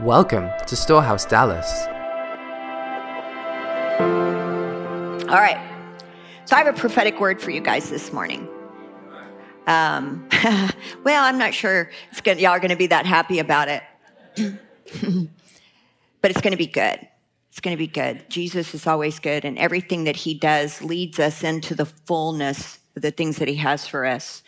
Welcome 0.00 0.50
to 0.66 0.76
Storehouse 0.76 1.24
Dallas. 1.24 1.86
All 5.22 5.38
right. 5.38 5.56
So 6.44 6.54
I 6.54 6.58
have 6.62 6.66
a 6.66 6.78
prophetic 6.78 7.18
word 7.18 7.40
for 7.40 7.50
you 7.50 7.62
guys 7.62 7.88
this 7.88 8.12
morning. 8.12 8.46
Um, 9.66 10.28
well, 11.02 11.24
I'm 11.24 11.38
not 11.38 11.54
sure 11.54 11.90
it's 12.10 12.20
gonna, 12.20 12.38
y'all 12.38 12.50
are 12.50 12.58
going 12.58 12.72
to 12.72 12.76
be 12.76 12.88
that 12.88 13.06
happy 13.06 13.38
about 13.38 13.68
it, 13.68 13.82
but 16.20 16.30
it's 16.30 16.42
going 16.42 16.52
to 16.52 16.58
be 16.58 16.66
good. 16.66 17.08
It's 17.48 17.60
going 17.60 17.74
to 17.74 17.78
be 17.78 17.86
good. 17.86 18.28
Jesus 18.28 18.74
is 18.74 18.86
always 18.86 19.18
good, 19.18 19.46
and 19.46 19.58
everything 19.58 20.04
that 20.04 20.16
he 20.16 20.34
does 20.34 20.82
leads 20.82 21.18
us 21.18 21.42
into 21.42 21.74
the 21.74 21.86
fullness 21.86 22.80
of 22.96 23.00
the 23.00 23.12
things 23.12 23.38
that 23.38 23.48
he 23.48 23.54
has 23.54 23.88
for 23.88 24.04
us. 24.04 24.42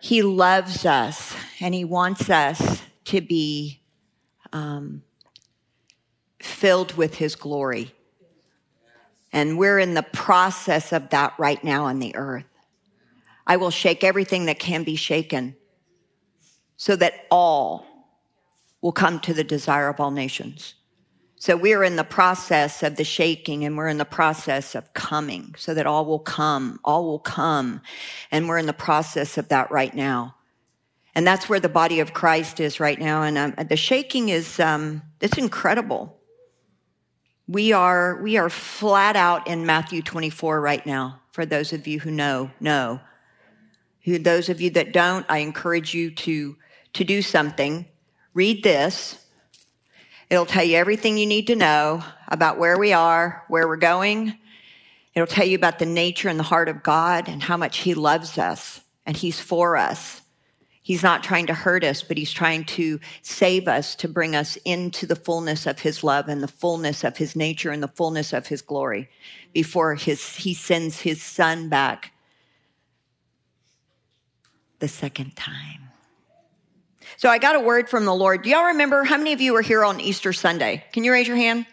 He 0.00 0.22
loves 0.22 0.86
us, 0.86 1.34
and 1.60 1.74
he 1.74 1.84
wants 1.84 2.30
us 2.30 2.82
to 3.06 3.20
be 3.20 3.80
um, 4.52 5.02
filled 6.40 6.94
with 6.94 7.16
his 7.16 7.34
glory. 7.34 7.94
And 9.32 9.58
we're 9.58 9.78
in 9.78 9.94
the 9.94 10.02
process 10.02 10.92
of 10.92 11.10
that 11.10 11.34
right 11.38 11.62
now 11.62 11.84
on 11.84 11.98
the 11.98 12.16
earth. 12.16 12.44
I 13.46 13.56
will 13.56 13.70
shake 13.70 14.04
everything 14.04 14.46
that 14.46 14.58
can 14.58 14.84
be 14.84 14.96
shaken 14.96 15.56
so 16.76 16.96
that 16.96 17.26
all 17.30 17.86
will 18.80 18.92
come 18.92 19.20
to 19.20 19.34
the 19.34 19.44
desire 19.44 19.88
of 19.88 20.00
all 20.00 20.10
nations. 20.10 20.74
So 21.40 21.56
we're 21.56 21.84
in 21.84 21.96
the 21.96 22.04
process 22.04 22.82
of 22.82 22.96
the 22.96 23.04
shaking 23.04 23.64
and 23.64 23.76
we're 23.76 23.88
in 23.88 23.98
the 23.98 24.04
process 24.04 24.74
of 24.74 24.92
coming 24.92 25.54
so 25.56 25.72
that 25.72 25.86
all 25.86 26.04
will 26.04 26.18
come, 26.18 26.80
all 26.84 27.04
will 27.04 27.20
come. 27.20 27.80
And 28.32 28.48
we're 28.48 28.58
in 28.58 28.66
the 28.66 28.72
process 28.72 29.38
of 29.38 29.48
that 29.48 29.70
right 29.70 29.94
now. 29.94 30.34
And 31.14 31.26
that's 31.26 31.48
where 31.48 31.60
the 31.60 31.68
body 31.68 32.00
of 32.00 32.12
Christ 32.12 32.60
is 32.60 32.80
right 32.80 32.98
now. 32.98 33.22
And 33.22 33.38
um, 33.38 33.54
the 33.68 33.76
shaking 33.76 34.28
is, 34.28 34.60
um, 34.60 35.02
it's 35.20 35.38
incredible. 35.38 36.16
We 37.46 37.72
are, 37.72 38.20
we 38.22 38.36
are 38.36 38.50
flat 38.50 39.16
out 39.16 39.46
in 39.46 39.66
Matthew 39.66 40.02
24 40.02 40.60
right 40.60 40.84
now. 40.84 41.20
For 41.32 41.46
those 41.46 41.72
of 41.72 41.86
you 41.86 42.00
who 42.00 42.10
know, 42.10 42.50
know. 42.60 43.00
Who, 44.02 44.18
those 44.18 44.48
of 44.48 44.60
you 44.60 44.70
that 44.70 44.92
don't, 44.92 45.24
I 45.28 45.38
encourage 45.38 45.94
you 45.94 46.10
to, 46.10 46.56
to 46.94 47.04
do 47.04 47.22
something. 47.22 47.86
Read 48.34 48.62
this. 48.62 49.24
It'll 50.30 50.46
tell 50.46 50.64
you 50.64 50.76
everything 50.76 51.16
you 51.16 51.26
need 51.26 51.46
to 51.46 51.56
know 51.56 52.04
about 52.28 52.58
where 52.58 52.78
we 52.78 52.92
are, 52.92 53.44
where 53.48 53.66
we're 53.66 53.76
going. 53.76 54.36
It'll 55.14 55.26
tell 55.26 55.46
you 55.46 55.56
about 55.56 55.78
the 55.78 55.86
nature 55.86 56.28
and 56.28 56.38
the 56.38 56.44
heart 56.44 56.68
of 56.68 56.82
God 56.82 57.28
and 57.28 57.42
how 57.42 57.56
much 57.56 57.78
He 57.78 57.94
loves 57.94 58.36
us 58.36 58.80
and 59.06 59.16
He's 59.16 59.40
for 59.40 59.76
us. 59.76 60.20
He's 60.88 61.02
not 61.02 61.22
trying 61.22 61.48
to 61.48 61.52
hurt 61.52 61.84
us, 61.84 62.02
but 62.02 62.16
he's 62.16 62.32
trying 62.32 62.64
to 62.64 62.98
save 63.20 63.68
us, 63.68 63.94
to 63.96 64.08
bring 64.08 64.34
us 64.34 64.56
into 64.64 65.04
the 65.04 65.16
fullness 65.16 65.66
of 65.66 65.78
his 65.78 66.02
love 66.02 66.28
and 66.28 66.42
the 66.42 66.48
fullness 66.48 67.04
of 67.04 67.18
his 67.18 67.36
nature 67.36 67.70
and 67.70 67.82
the 67.82 67.88
fullness 67.88 68.32
of 68.32 68.46
his 68.46 68.62
glory 68.62 69.10
before 69.52 69.96
his, 69.96 70.36
he 70.36 70.54
sends 70.54 70.98
his 70.98 71.22
son 71.22 71.68
back 71.68 72.14
the 74.78 74.88
second 74.88 75.36
time. 75.36 75.90
So 77.18 77.28
I 77.28 77.36
got 77.36 77.54
a 77.54 77.60
word 77.60 77.90
from 77.90 78.06
the 78.06 78.14
Lord. 78.14 78.40
Do 78.40 78.48
y'all 78.48 78.68
remember 78.68 79.04
how 79.04 79.18
many 79.18 79.34
of 79.34 79.42
you 79.42 79.52
were 79.52 79.60
here 79.60 79.84
on 79.84 80.00
Easter 80.00 80.32
Sunday? 80.32 80.82
Can 80.92 81.04
you 81.04 81.12
raise 81.12 81.28
your 81.28 81.36
hand? 81.36 81.66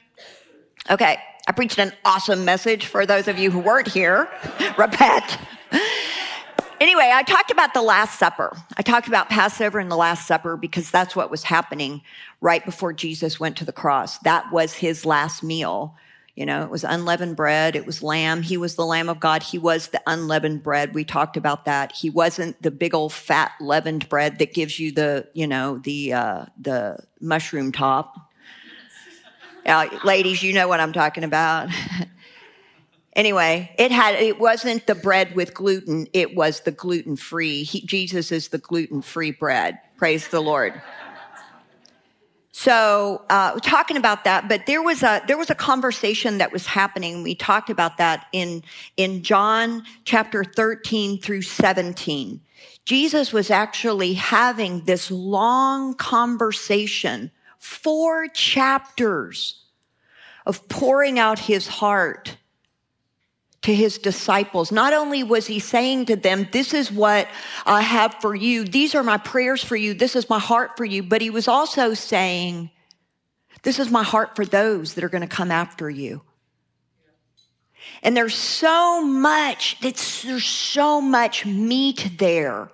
Okay. 0.89 1.17
I 1.47 1.53
preached 1.53 1.79
an 1.79 1.94
awesome 2.03 2.44
message 2.44 2.88
for 2.88 3.05
those 3.05 3.29
of 3.29 3.39
you 3.39 3.50
who 3.50 3.59
weren't 3.59 3.88
here. 3.88 4.27
Repent. 4.77 5.38
Anyway, 6.81 7.09
I 7.14 7.23
talked 7.23 7.52
about 7.52 7.73
the 7.73 7.81
Last 7.81 8.20
Supper. 8.20 8.56
I 8.78 8.81
talked 8.81 9.08
about 9.08 9.30
Passover 9.30 9.80
and 9.80 9.90
the 9.90 9.95
Last 9.95 10.28
Supper 10.28 10.58
because 10.58 10.92
that's 10.92 11.16
what 11.16 11.31
was 11.31 11.44
happening 11.44 12.02
right 12.42 12.66
before 12.66 12.92
Jesus 12.92 13.40
went 13.40 13.56
to 13.58 13.66
the 13.66 13.72
cross. 13.72 14.18
That 14.20 14.52
was 14.52 14.73
his 14.73 15.06
last 15.06 15.42
meal. 15.42 15.96
You 16.36 16.46
know, 16.46 16.64
it 16.64 16.70
was 16.70 16.84
unleavened 16.84 17.38
bread. 17.38 17.78
It 17.78 17.86
was 17.86 18.03
lamb. 18.03 18.42
He 18.42 18.58
was 18.58 18.76
the 18.76 18.86
Lamb 18.86 19.08
of 19.08 19.22
God. 19.22 19.41
He 19.41 19.58
was 19.58 19.88
the 19.88 20.02
unleavened 20.06 20.64
bread. 20.64 20.94
We 20.94 21.06
talked 21.06 21.38
about 21.38 21.64
that. 21.64 21.94
He 21.94 22.09
wasn't 22.09 22.62
the 22.62 22.72
big 22.72 22.94
old 22.94 23.14
fat 23.14 23.53
leavened 23.62 24.09
bread 24.09 24.40
that 24.40 24.53
gives 24.53 24.78
you 24.78 24.91
the, 24.91 25.30
you 25.34 25.47
know, 25.47 25.78
the, 25.78 26.12
uh, 26.12 26.46
the 26.59 26.97
mushroom 27.22 27.72
top. 27.72 28.18
Uh, 29.66 29.88
ladies, 30.03 30.44
you 30.44 30.52
know 30.52 30.68
what 30.68 30.81
I'm 30.81 30.91
talking 30.91 31.24
about. 31.24 31.69
Anyway, 33.16 33.74
it 33.78 33.92
had, 33.92 34.16
it 34.16 34.40
wasn't 34.40 34.86
the 34.88 34.96
bread 34.96 35.36
with 35.36 35.53
gluten. 35.53 36.06
It 36.12 36.36
was 36.36 36.62
the 36.62 36.72
gluten 36.72 37.16
free. 37.16 37.64
Jesus 37.64 38.31
is 38.31 38.50
the 38.50 38.58
gluten 38.58 39.02
free 39.02 39.31
bread. 39.31 39.80
Praise 39.96 40.28
the 40.28 40.42
Lord. 40.42 40.81
So, 42.52 43.24
uh, 43.30 43.59
talking 43.59 43.98
about 43.98 44.24
that, 44.24 44.48
but 44.48 44.66
there 44.66 44.81
was 44.81 45.03
a, 45.03 45.22
there 45.28 45.38
was 45.38 45.50
a 45.50 45.56
conversation 45.56 46.38
that 46.38 46.52
was 46.52 46.66
happening. 46.66 47.22
We 47.22 47.36
talked 47.36 47.70
about 47.70 47.98
that 47.98 48.28
in, 48.31 48.64
in 48.98 49.24
John 49.24 49.84
chapter 50.06 50.44
13 50.44 51.20
through 51.20 51.42
17. 51.42 52.42
Jesus 52.86 53.34
was 53.34 53.50
actually 53.50 54.14
having 54.14 54.86
this 54.86 55.12
long 55.12 55.96
conversation, 55.96 57.32
four 57.59 58.28
chapters 58.30 59.62
of 60.46 60.68
pouring 60.70 61.20
out 61.20 61.40
his 61.40 61.68
heart 61.68 62.38
to 63.66 63.74
his 63.74 63.98
disciples. 63.98 64.72
Not 64.72 64.94
only 64.94 65.24
was 65.24 65.48
he 65.48 65.58
saying 65.58 66.06
to 66.06 66.16
them, 66.16 66.48
This 66.52 66.72
is 66.72 66.92
what 66.92 67.28
I 67.66 67.81
have 67.81 68.14
for 68.22 68.36
you, 68.36 68.64
these 68.64 68.94
are 68.94 69.02
my 69.02 69.18
prayers 69.18 69.64
for 69.64 69.76
you, 69.76 69.96
this 69.96 70.16
is 70.16 70.30
my 70.30 70.38
heart 70.38 70.78
for 70.78 70.86
you, 70.86 71.02
but 71.02 71.20
he 71.20 71.31
was 71.31 71.48
also 71.48 71.96
saying, 71.96 72.70
This 73.64 73.80
is 73.80 73.90
my 73.90 74.03
heart 74.03 74.36
for 74.36 74.46
those 74.46 74.94
that 74.94 75.03
are 75.03 75.09
going 75.09 75.28
to 75.28 75.28
come 75.28 75.50
after 75.50 75.90
you. 75.90 76.22
And 78.03 78.16
there's 78.16 78.36
so 78.36 79.03
much, 79.03 79.80
there's 79.82 80.46
so 80.46 81.02
much 81.02 81.47
meat 81.47 82.12
there 82.20 82.70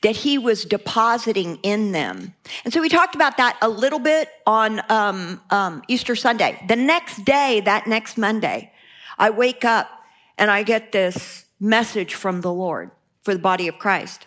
that 0.00 0.16
he 0.16 0.38
was 0.38 0.64
depositing 0.64 1.58
in 1.62 1.92
them. 1.92 2.34
And 2.64 2.72
so 2.72 2.80
we 2.80 2.88
talked 2.88 3.14
about 3.14 3.36
that 3.36 3.58
a 3.60 3.68
little 3.68 3.98
bit 3.98 4.30
on 4.46 4.80
um, 4.90 5.42
um, 5.50 5.82
Easter 5.86 6.16
Sunday. 6.16 6.62
The 6.66 6.76
next 6.76 7.26
day, 7.26 7.60
that 7.66 7.86
next 7.86 8.16
Monday, 8.16 8.72
I 9.18 9.28
wake 9.28 9.66
up 9.66 9.99
and 10.40 10.50
I 10.50 10.64
get 10.64 10.90
this 10.90 11.44
message 11.60 12.14
from 12.14 12.40
the 12.40 12.52
Lord 12.52 12.90
for 13.22 13.34
the 13.34 13.40
body 13.40 13.68
of 13.68 13.78
Christ. 13.78 14.26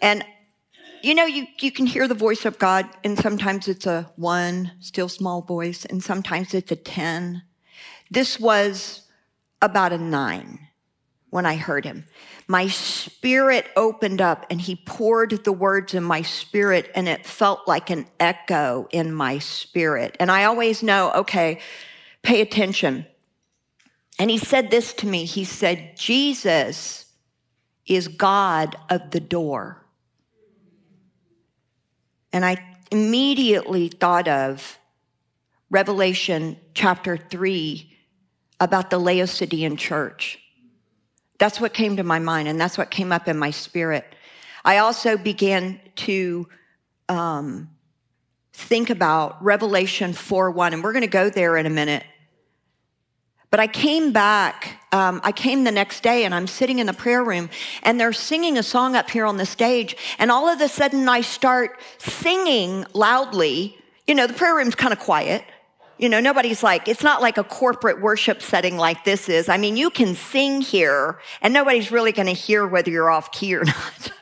And 0.00 0.24
you 1.02 1.16
know, 1.16 1.24
you, 1.24 1.46
you 1.58 1.72
can 1.72 1.86
hear 1.86 2.06
the 2.06 2.14
voice 2.14 2.44
of 2.44 2.60
God, 2.60 2.88
and 3.02 3.18
sometimes 3.18 3.66
it's 3.66 3.86
a 3.86 4.08
one, 4.14 4.70
still 4.78 5.08
small 5.08 5.40
voice, 5.40 5.84
and 5.84 6.00
sometimes 6.00 6.54
it's 6.54 6.70
a 6.70 6.76
10. 6.76 7.42
This 8.08 8.38
was 8.38 9.00
about 9.60 9.92
a 9.92 9.98
nine 9.98 10.60
when 11.30 11.44
I 11.44 11.56
heard 11.56 11.84
him. 11.84 12.04
My 12.46 12.68
spirit 12.68 13.66
opened 13.74 14.20
up 14.20 14.46
and 14.50 14.60
he 14.60 14.76
poured 14.76 15.42
the 15.44 15.52
words 15.52 15.94
in 15.94 16.04
my 16.04 16.22
spirit, 16.22 16.88
and 16.94 17.08
it 17.08 17.26
felt 17.26 17.66
like 17.66 17.90
an 17.90 18.06
echo 18.20 18.86
in 18.92 19.12
my 19.12 19.38
spirit. 19.38 20.16
And 20.20 20.30
I 20.30 20.44
always 20.44 20.84
know, 20.84 21.10
okay, 21.14 21.58
pay 22.22 22.42
attention. 22.42 23.06
And 24.18 24.30
he 24.30 24.38
said 24.38 24.70
this 24.70 24.92
to 24.94 25.06
me. 25.06 25.24
He 25.24 25.44
said, 25.44 25.96
Jesus 25.96 27.06
is 27.86 28.08
God 28.08 28.76
of 28.88 29.10
the 29.10 29.20
door. 29.20 29.84
And 32.32 32.44
I 32.44 32.56
immediately 32.90 33.88
thought 33.88 34.28
of 34.28 34.78
Revelation 35.70 36.56
chapter 36.74 37.16
3 37.16 37.90
about 38.60 38.90
the 38.90 38.98
Laodicean 38.98 39.76
church. 39.76 40.38
That's 41.38 41.60
what 41.60 41.74
came 41.74 41.96
to 41.96 42.04
my 42.04 42.18
mind, 42.18 42.46
and 42.46 42.60
that's 42.60 42.78
what 42.78 42.90
came 42.90 43.10
up 43.10 43.26
in 43.26 43.36
my 43.36 43.50
spirit. 43.50 44.14
I 44.64 44.78
also 44.78 45.16
began 45.16 45.80
to 45.96 46.48
um, 47.08 47.70
think 48.52 48.90
about 48.90 49.42
Revelation 49.42 50.12
4 50.12 50.50
1, 50.52 50.74
and 50.74 50.84
we're 50.84 50.92
going 50.92 51.02
to 51.02 51.08
go 51.08 51.30
there 51.30 51.56
in 51.56 51.66
a 51.66 51.70
minute. 51.70 52.04
But 53.52 53.60
I 53.60 53.66
came 53.66 54.12
back, 54.12 54.80
um, 54.92 55.20
I 55.22 55.30
came 55.30 55.64
the 55.64 55.70
next 55.70 56.02
day 56.02 56.24
and 56.24 56.34
I'm 56.34 56.46
sitting 56.46 56.78
in 56.78 56.86
the 56.86 56.94
prayer 56.94 57.22
room 57.22 57.50
and 57.82 58.00
they're 58.00 58.14
singing 58.14 58.56
a 58.56 58.62
song 58.62 58.96
up 58.96 59.10
here 59.10 59.26
on 59.26 59.36
the 59.36 59.44
stage. 59.44 59.94
And 60.18 60.30
all 60.30 60.48
of 60.48 60.58
a 60.62 60.68
sudden 60.68 61.06
I 61.06 61.20
start 61.20 61.78
singing 61.98 62.86
loudly. 62.94 63.76
You 64.06 64.14
know, 64.14 64.26
the 64.26 64.32
prayer 64.32 64.54
room's 64.54 64.74
kind 64.74 64.90
of 64.90 64.98
quiet. 64.98 65.44
You 65.98 66.08
know, 66.08 66.18
nobody's 66.18 66.62
like, 66.62 66.88
it's 66.88 67.02
not 67.02 67.20
like 67.20 67.36
a 67.36 67.44
corporate 67.44 68.00
worship 68.00 68.40
setting 68.40 68.78
like 68.78 69.04
this 69.04 69.28
is. 69.28 69.50
I 69.50 69.58
mean, 69.58 69.76
you 69.76 69.90
can 69.90 70.14
sing 70.14 70.62
here 70.62 71.18
and 71.42 71.52
nobody's 71.52 71.92
really 71.92 72.12
going 72.12 72.28
to 72.28 72.32
hear 72.32 72.66
whether 72.66 72.90
you're 72.90 73.10
off 73.10 73.32
key 73.32 73.54
or 73.54 73.64
not. 73.66 74.12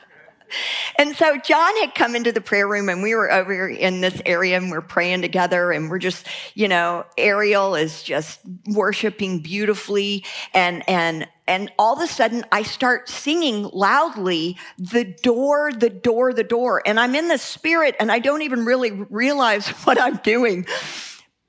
And 0.97 1.15
so 1.15 1.37
John 1.37 1.75
had 1.77 1.95
come 1.95 2.15
into 2.15 2.31
the 2.31 2.41
prayer 2.41 2.67
room 2.67 2.89
and 2.89 3.01
we 3.01 3.15
were 3.15 3.31
over 3.31 3.67
in 3.67 4.01
this 4.01 4.21
area 4.25 4.57
and 4.57 4.71
we're 4.71 4.81
praying 4.81 5.21
together 5.21 5.71
and 5.71 5.89
we're 5.89 5.99
just, 5.99 6.27
you 6.53 6.67
know, 6.67 7.05
Ariel 7.17 7.75
is 7.75 8.03
just 8.03 8.39
worshiping 8.67 9.39
beautifully 9.39 10.23
and, 10.53 10.87
and, 10.89 11.27
and 11.47 11.71
all 11.77 11.95
of 11.95 12.01
a 12.01 12.07
sudden 12.07 12.45
I 12.51 12.63
start 12.63 13.09
singing 13.09 13.69
loudly, 13.73 14.57
the 14.77 15.03
door, 15.03 15.71
the 15.73 15.89
door, 15.89 16.33
the 16.33 16.43
door. 16.43 16.81
And 16.85 16.99
I'm 16.99 17.15
in 17.15 17.27
the 17.27 17.37
spirit 17.37 17.95
and 17.99 18.11
I 18.11 18.19
don't 18.19 18.41
even 18.41 18.65
really 18.65 18.91
realize 18.91 19.67
what 19.85 19.99
I'm 20.01 20.17
doing. 20.17 20.65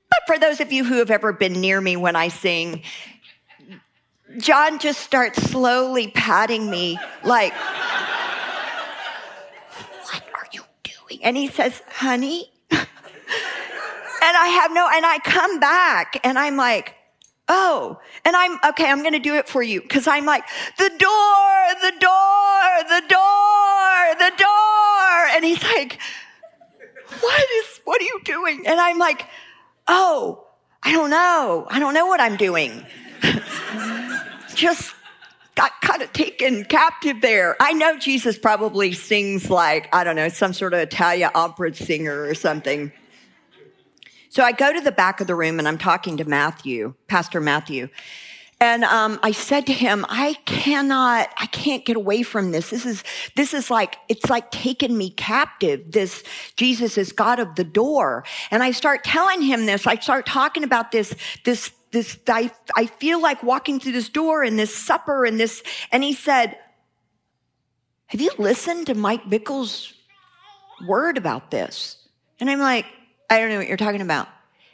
But 0.09 0.19
for 0.27 0.39
those 0.39 0.59
of 0.61 0.71
you 0.71 0.83
who 0.83 0.95
have 0.95 1.11
ever 1.11 1.33
been 1.33 1.53
near 1.53 1.81
me 1.81 1.95
when 1.95 2.15
I 2.15 2.27
sing, 2.27 2.83
John 4.37 4.79
just 4.79 4.99
starts 4.99 5.41
slowly 5.49 6.07
patting 6.07 6.69
me 6.69 6.99
like, 7.23 7.53
And 11.21 11.37
he 11.37 11.47
says, 11.47 11.81
honey. 11.89 12.51
and 12.71 12.87
I 14.21 14.47
have 14.61 14.73
no, 14.73 14.87
and 14.91 15.05
I 15.05 15.19
come 15.23 15.59
back 15.59 16.19
and 16.23 16.39
I'm 16.39 16.57
like, 16.57 16.95
oh, 17.47 17.99
and 18.25 18.35
I'm, 18.35 18.57
okay, 18.69 18.89
I'm 18.89 19.01
going 19.01 19.13
to 19.13 19.19
do 19.19 19.35
it 19.35 19.47
for 19.47 19.61
you. 19.61 19.81
Cause 19.81 20.07
I'm 20.07 20.25
like, 20.25 20.43
the 20.77 20.89
door, 20.89 21.67
the 21.81 21.93
door, 21.99 22.63
the 22.89 23.03
door, 23.07 24.15
the 24.19 24.31
door. 24.37 25.27
And 25.35 25.43
he's 25.43 25.61
like, 25.63 25.99
what 27.19 27.45
is, 27.57 27.81
what 27.85 28.01
are 28.01 28.05
you 28.05 28.21
doing? 28.23 28.65
And 28.65 28.79
I'm 28.79 28.97
like, 28.97 29.27
oh, 29.87 30.45
I 30.81 30.91
don't 30.91 31.09
know. 31.09 31.67
I 31.69 31.79
don't 31.79 31.93
know 31.93 32.07
what 32.07 32.19
I'm 32.19 32.37
doing. 32.37 32.85
Just 34.55 34.93
got 35.55 35.71
kind 35.81 36.01
of 36.01 36.11
taken 36.13 36.65
captive 36.65 37.21
there. 37.21 37.55
I 37.59 37.73
know 37.73 37.97
Jesus 37.97 38.37
probably 38.37 38.93
sings 38.93 39.49
like, 39.49 39.93
I 39.93 40.03
don't 40.03 40.15
know, 40.15 40.29
some 40.29 40.53
sort 40.53 40.73
of 40.73 40.79
Italian 40.79 41.31
opera 41.35 41.73
singer 41.73 42.23
or 42.23 42.33
something. 42.33 42.91
So 44.29 44.43
I 44.43 44.51
go 44.51 44.73
to 44.73 44.81
the 44.81 44.91
back 44.91 45.21
of 45.21 45.27
the 45.27 45.35
room 45.35 45.59
and 45.59 45.67
I'm 45.67 45.77
talking 45.77 46.17
to 46.17 46.25
Matthew, 46.25 46.95
Pastor 47.07 47.39
Matthew. 47.39 47.89
And 48.59 48.85
um, 48.85 49.19
I 49.21 49.31
said 49.31 49.67
to 49.67 49.73
him, 49.73 50.05
I 50.07 50.35
cannot, 50.45 51.29
I 51.37 51.47
can't 51.47 51.85
get 51.85 51.97
away 51.97 52.23
from 52.23 52.51
this. 52.51 52.69
This 52.69 52.85
is, 52.85 53.03
this 53.35 53.53
is 53.53 53.69
like, 53.69 53.97
it's 54.07 54.29
like 54.29 54.51
taking 54.51 54.97
me 54.97 55.09
captive. 55.09 55.91
This 55.91 56.23
Jesus 56.55 56.97
is 56.97 57.11
God 57.11 57.39
of 57.39 57.55
the 57.55 57.65
door. 57.65 58.23
And 58.51 58.63
I 58.63 58.71
start 58.71 59.03
telling 59.03 59.41
him 59.41 59.65
this. 59.65 59.85
I 59.85 59.95
start 59.95 60.25
talking 60.25 60.63
about 60.63 60.91
this, 60.91 61.13
this 61.43 61.71
this, 61.93 62.17
I, 62.27 62.51
I 62.75 62.87
feel 62.87 63.21
like 63.21 63.41
walking 63.43 63.79
through 63.79 63.93
this 63.93 64.09
door 64.09 64.43
and 64.43 64.59
this 64.59 64.75
supper 64.75 65.23
and 65.23 65.39
this. 65.39 65.63
And 65.91 66.03
he 66.03 66.13
said, 66.13 66.57
have 68.07 68.19
you 68.19 68.31
listened 68.37 68.87
to 68.87 68.95
Mike 68.95 69.23
Bickle's 69.23 69.93
word 70.85 71.17
about 71.17 71.51
this? 71.51 71.97
And 72.39 72.49
I'm 72.49 72.59
like, 72.59 72.85
I 73.29 73.39
don't 73.39 73.49
know 73.49 73.57
what 73.57 73.67
you're 73.67 73.77
talking 73.77 74.01
about. 74.01 74.27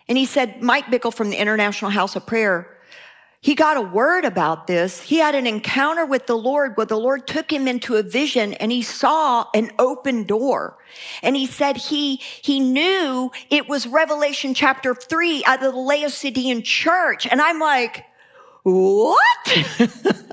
And 0.07 0.17
he 0.17 0.25
said, 0.25 0.63
Mike 0.63 0.85
Bickle 0.85 1.13
from 1.13 1.29
the 1.29 1.37
International 1.37 1.91
House 1.91 2.15
of 2.15 2.25
Prayer 2.25 2.78
he 3.41 3.55
got 3.55 3.77
a 3.77 3.81
word 3.81 4.25
about 4.25 4.67
this. 4.67 5.01
He 5.01 5.17
had 5.17 5.33
an 5.33 5.47
encounter 5.47 6.05
with 6.05 6.27
the 6.27 6.37
Lord 6.37 6.75
where 6.75 6.85
the 6.85 6.99
Lord 6.99 7.25
took 7.25 7.51
him 7.51 7.69
into 7.69 7.95
a 7.95 8.03
vision 8.03 8.53
and 8.55 8.69
he 8.69 8.81
saw 8.81 9.45
an 9.53 9.71
open 9.79 10.25
door. 10.25 10.77
And 11.23 11.37
he 11.37 11.45
said 11.45 11.77
he, 11.77 12.17
he 12.17 12.59
knew 12.59 13.31
it 13.49 13.69
was 13.69 13.87
Revelation 13.87 14.53
chapter 14.53 14.93
three 14.93 15.41
out 15.45 15.63
of 15.63 15.73
the 15.73 15.79
Laodicean 15.79 16.63
church. 16.63 17.27
And 17.27 17.41
I'm 17.41 17.59
like, 17.59 18.03
what? 18.63 19.65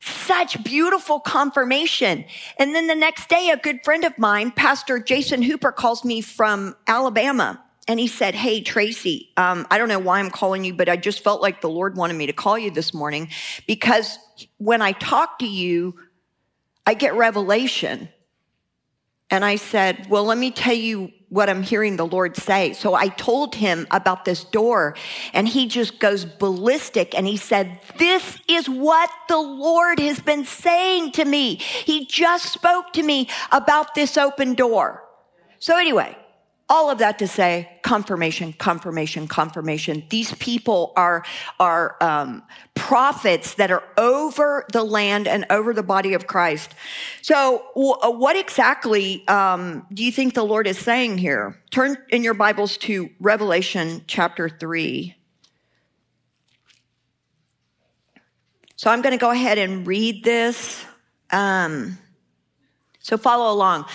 Such 0.00 0.62
beautiful 0.64 1.20
confirmation. 1.20 2.24
And 2.58 2.74
then 2.74 2.88
the 2.88 2.96
next 2.96 3.28
day, 3.28 3.50
a 3.50 3.56
good 3.56 3.84
friend 3.84 4.04
of 4.04 4.18
mine, 4.18 4.50
Pastor 4.50 4.98
Jason 4.98 5.42
Hooper 5.42 5.70
calls 5.70 6.04
me 6.04 6.20
from 6.20 6.74
Alabama 6.88 7.62
and 7.88 7.98
he 7.98 8.06
said, 8.06 8.34
Hey, 8.34 8.60
Tracy, 8.60 9.30
um, 9.38 9.66
I 9.70 9.78
don't 9.78 9.88
know 9.88 9.98
why 9.98 10.20
I'm 10.20 10.30
calling 10.30 10.62
you, 10.62 10.74
but 10.74 10.88
I 10.88 10.96
just 10.96 11.24
felt 11.24 11.40
like 11.40 11.62
the 11.62 11.70
Lord 11.70 11.96
wanted 11.96 12.14
me 12.14 12.26
to 12.26 12.34
call 12.34 12.58
you 12.58 12.70
this 12.70 12.92
morning 12.92 13.30
because 13.66 14.18
when 14.58 14.82
I 14.82 14.92
talk 14.92 15.38
to 15.38 15.46
you, 15.46 15.98
I 16.86 16.94
get 16.94 17.14
revelation. 17.14 18.10
And 19.30 19.44
I 19.44 19.56
said, 19.56 20.06
Well, 20.08 20.24
let 20.24 20.38
me 20.38 20.50
tell 20.50 20.74
you 20.74 21.12
what 21.30 21.50
I'm 21.50 21.62
hearing 21.62 21.96
the 21.96 22.06
Lord 22.06 22.36
say. 22.36 22.72
So 22.72 22.94
I 22.94 23.08
told 23.08 23.54
him 23.54 23.86
about 23.90 24.24
this 24.24 24.44
door 24.44 24.94
and 25.34 25.46
he 25.46 25.66
just 25.66 25.98
goes 25.98 26.24
ballistic 26.24 27.14
and 27.16 27.26
he 27.26 27.36
said, 27.36 27.80
This 27.98 28.38
is 28.48 28.68
what 28.68 29.10
the 29.28 29.38
Lord 29.38 29.98
has 29.98 30.20
been 30.20 30.44
saying 30.44 31.12
to 31.12 31.24
me. 31.24 31.56
He 31.56 32.06
just 32.06 32.52
spoke 32.52 32.92
to 32.94 33.02
me 33.02 33.28
about 33.50 33.94
this 33.94 34.16
open 34.16 34.54
door. 34.54 35.04
So 35.58 35.76
anyway, 35.76 36.16
all 36.68 36.90
of 36.90 36.98
that 36.98 37.18
to 37.18 37.26
say 37.26 37.68
confirmation 37.82 38.52
confirmation 38.52 39.26
confirmation. 39.26 40.04
These 40.10 40.34
people 40.34 40.92
are 40.96 41.24
are 41.58 41.96
um, 42.00 42.42
prophets 42.74 43.54
that 43.54 43.70
are 43.70 43.82
over 43.96 44.66
the 44.72 44.84
land 44.84 45.26
and 45.26 45.46
over 45.50 45.72
the 45.72 45.82
body 45.82 46.14
of 46.14 46.26
christ. 46.26 46.74
So 47.22 47.64
w- 47.74 47.94
uh, 48.02 48.10
what 48.10 48.36
exactly 48.36 49.26
um, 49.28 49.86
do 49.92 50.04
you 50.04 50.12
think 50.12 50.34
the 50.34 50.44
lord 50.44 50.66
is 50.66 50.78
saying 50.78 51.18
here? 51.18 51.60
Turn 51.70 51.96
in 52.10 52.22
your 52.22 52.34
bibles 52.34 52.76
to 52.78 53.10
revelation 53.20 54.02
chapter 54.06 54.48
3 54.48 55.14
so 58.76 58.90
i'm 58.90 59.02
going 59.02 59.12
to 59.12 59.18
go 59.18 59.30
ahead 59.30 59.58
and 59.58 59.86
read 59.86 60.22
this. 60.22 60.84
Um, 61.30 61.98
so 63.08 63.16
follow 63.16 63.50
along. 63.50 63.86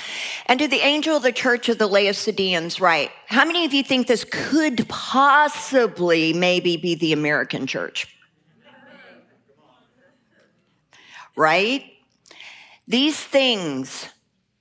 And 0.48 0.60
to 0.60 0.68
the 0.68 0.80
angel 0.80 1.16
of 1.16 1.22
the 1.22 1.32
church 1.32 1.70
of 1.70 1.78
the 1.78 1.86
Laodiceans 1.86 2.82
write, 2.82 3.12
how 3.28 3.46
many 3.46 3.64
of 3.64 3.72
you 3.72 3.84
think 3.84 4.08
this 4.08 4.24
could 4.24 4.90
possibly 4.90 6.34
maybe 6.34 6.78
be 6.78 6.96
the 6.96 7.14
American 7.14 7.68
church? 7.68 8.08
Right? 11.36 11.86
These 12.88 13.20
things, 13.20 14.10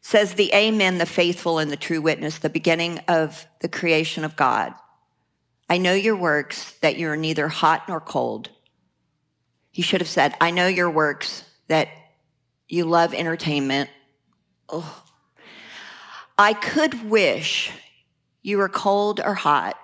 says 0.03 0.35
the 0.35 0.53
Amen, 0.53 0.99
the 0.99 1.07
faithful 1.07 1.59
and 1.59 1.71
the 1.71 1.77
true 1.77 2.03
witness, 2.03 2.37
the 2.37 2.51
beginning 2.51 2.99
of 3.09 3.47
the 3.61 3.69
creation 3.71 4.23
of 4.23 4.37
God. 4.37 4.75
I 5.71 5.79
know 5.79 5.95
your 5.95 6.17
works, 6.17 6.73
that 6.81 6.99
you're 6.99 7.17
neither 7.17 7.49
hot 7.49 7.89
nor 7.89 8.01
cold. 8.01 8.51
He 9.71 9.81
should 9.81 10.03
have 10.03 10.09
said, 10.09 10.35
I 10.43 10.51
know 10.51 10.67
your 10.67 10.91
works, 10.91 11.45
that 11.69 11.89
you 12.69 12.85
love 12.85 13.15
entertainment 13.15 13.89
Oh. 14.73 15.05
I 16.39 16.55
could 16.55 17.09
wish 17.11 17.71
you 18.43 18.59
were 18.59 18.69
cold 18.69 19.21
or 19.21 19.35
hot. 19.35 19.77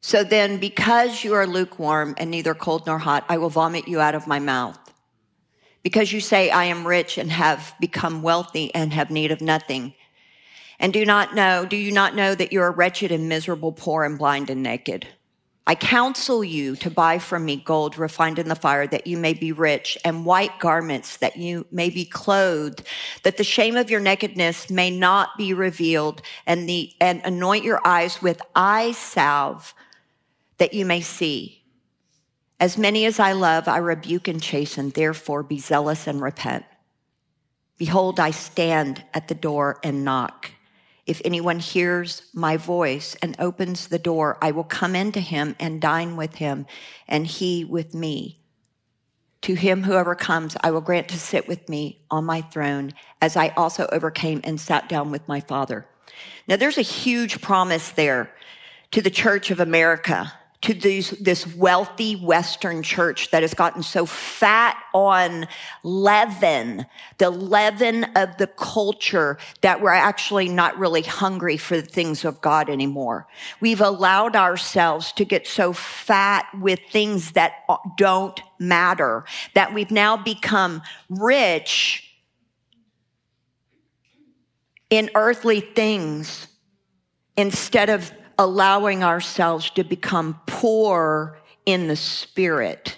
So 0.00 0.24
then, 0.24 0.58
because 0.58 1.24
you 1.24 1.34
are 1.34 1.46
lukewarm 1.46 2.14
and 2.16 2.30
neither 2.30 2.54
cold 2.54 2.86
nor 2.86 2.98
hot, 2.98 3.24
I 3.28 3.36
will 3.36 3.50
vomit 3.50 3.86
you 3.86 4.00
out 4.00 4.14
of 4.14 4.26
my 4.26 4.38
mouth. 4.38 4.78
Because 5.82 6.12
you 6.12 6.20
say, 6.20 6.50
I 6.50 6.64
am 6.64 6.86
rich 6.86 7.18
and 7.18 7.30
have 7.30 7.74
become 7.80 8.22
wealthy 8.22 8.74
and 8.74 8.92
have 8.92 9.10
need 9.10 9.32
of 9.32 9.40
nothing. 9.40 9.94
And 10.78 10.92
do 10.92 11.04
not 11.04 11.34
know, 11.34 11.66
do 11.66 11.76
you 11.76 11.92
not 11.92 12.14
know 12.14 12.34
that 12.34 12.52
you 12.52 12.62
are 12.62 12.72
wretched 12.72 13.12
and 13.12 13.28
miserable, 13.28 13.72
poor 13.72 14.04
and 14.04 14.18
blind 14.18 14.48
and 14.48 14.62
naked? 14.62 15.06
I 15.66 15.74
counsel 15.74 16.42
you 16.42 16.74
to 16.76 16.90
buy 16.90 17.18
from 17.18 17.44
me 17.44 17.56
gold 17.56 17.98
refined 17.98 18.38
in 18.38 18.48
the 18.48 18.54
fire 18.54 18.86
that 18.88 19.06
you 19.06 19.16
may 19.16 19.34
be 19.34 19.52
rich 19.52 19.96
and 20.04 20.24
white 20.24 20.58
garments 20.58 21.18
that 21.18 21.36
you 21.36 21.66
may 21.70 21.90
be 21.90 22.04
clothed, 22.04 22.82
that 23.22 23.36
the 23.36 23.44
shame 23.44 23.76
of 23.76 23.90
your 23.90 24.00
nakedness 24.00 24.70
may 24.70 24.90
not 24.90 25.36
be 25.36 25.54
revealed 25.54 26.22
and 26.46 26.68
the, 26.68 26.92
and 27.00 27.20
anoint 27.24 27.64
your 27.64 27.80
eyes 27.86 28.20
with 28.20 28.42
eye 28.54 28.92
salve 28.92 29.74
that 30.58 30.74
you 30.74 30.84
may 30.84 31.00
see. 31.00 31.62
As 32.58 32.76
many 32.76 33.06
as 33.06 33.18
I 33.18 33.32
love, 33.32 33.68
I 33.68 33.78
rebuke 33.78 34.28
and 34.28 34.42
chasten. 34.42 34.90
Therefore 34.90 35.42
be 35.42 35.58
zealous 35.58 36.06
and 36.06 36.20
repent. 36.20 36.64
Behold, 37.78 38.20
I 38.20 38.30
stand 38.30 39.04
at 39.14 39.28
the 39.28 39.34
door 39.34 39.78
and 39.82 40.04
knock. 40.04 40.50
If 41.06 41.20
anyone 41.24 41.58
hears 41.58 42.22
my 42.34 42.56
voice 42.56 43.16
and 43.22 43.36
opens 43.38 43.88
the 43.88 43.98
door, 43.98 44.38
I 44.42 44.50
will 44.50 44.64
come 44.64 44.94
into 44.94 45.20
him 45.20 45.56
and 45.58 45.80
dine 45.80 46.16
with 46.16 46.36
him, 46.36 46.66
and 47.08 47.26
he 47.26 47.64
with 47.64 47.94
me. 47.94 48.38
To 49.42 49.54
him, 49.54 49.84
whoever 49.84 50.14
comes, 50.14 50.56
I 50.60 50.70
will 50.70 50.82
grant 50.82 51.08
to 51.08 51.18
sit 51.18 51.48
with 51.48 51.68
me 51.68 52.02
on 52.10 52.24
my 52.24 52.42
throne, 52.42 52.92
as 53.22 53.36
I 53.36 53.48
also 53.56 53.88
overcame 53.90 54.40
and 54.44 54.60
sat 54.60 54.88
down 54.88 55.10
with 55.10 55.26
my 55.26 55.40
Father. 55.40 55.86
Now, 56.46 56.56
there's 56.56 56.78
a 56.78 56.82
huge 56.82 57.40
promise 57.40 57.90
there 57.90 58.34
to 58.90 59.00
the 59.00 59.10
Church 59.10 59.50
of 59.50 59.60
America, 59.60 60.32
to 60.62 60.74
these, 60.74 61.10
this 61.12 61.46
wealthy 61.56 62.16
Western 62.16 62.82
church 62.82 63.30
that 63.30 63.42
has 63.42 63.54
gotten 63.54 63.82
so 63.82 64.04
fat 64.04 64.76
on 64.92 65.46
leaven, 65.82 66.84
the 67.16 67.30
leaven 67.30 68.04
of 68.14 68.36
the 68.36 68.46
culture 68.46 69.38
that 69.62 69.80
we're 69.80 69.90
actually 69.90 70.50
not 70.50 70.78
really 70.78 71.00
hungry 71.00 71.56
for 71.56 71.80
the 71.80 71.86
things 71.86 72.26
of 72.26 72.42
God 72.42 72.68
anymore. 72.68 73.26
We've 73.60 73.80
allowed 73.80 74.36
ourselves 74.36 75.12
to 75.12 75.24
get 75.24 75.46
so 75.46 75.72
fat 75.72 76.46
with 76.60 76.78
things 76.90 77.32
that 77.32 77.52
don't 77.96 78.38
matter 78.58 79.24
that 79.54 79.72
we've 79.72 79.90
now 79.90 80.18
become 80.18 80.82
rich 81.08 82.06
in 84.90 85.08
earthly 85.14 85.60
things 85.60 86.48
instead 87.36 87.88
of 87.88 88.12
allowing 88.40 89.04
ourselves 89.04 89.68
to 89.68 89.84
become 89.84 90.40
poor 90.46 91.38
in 91.66 91.88
the 91.88 91.94
spirit. 91.94 92.96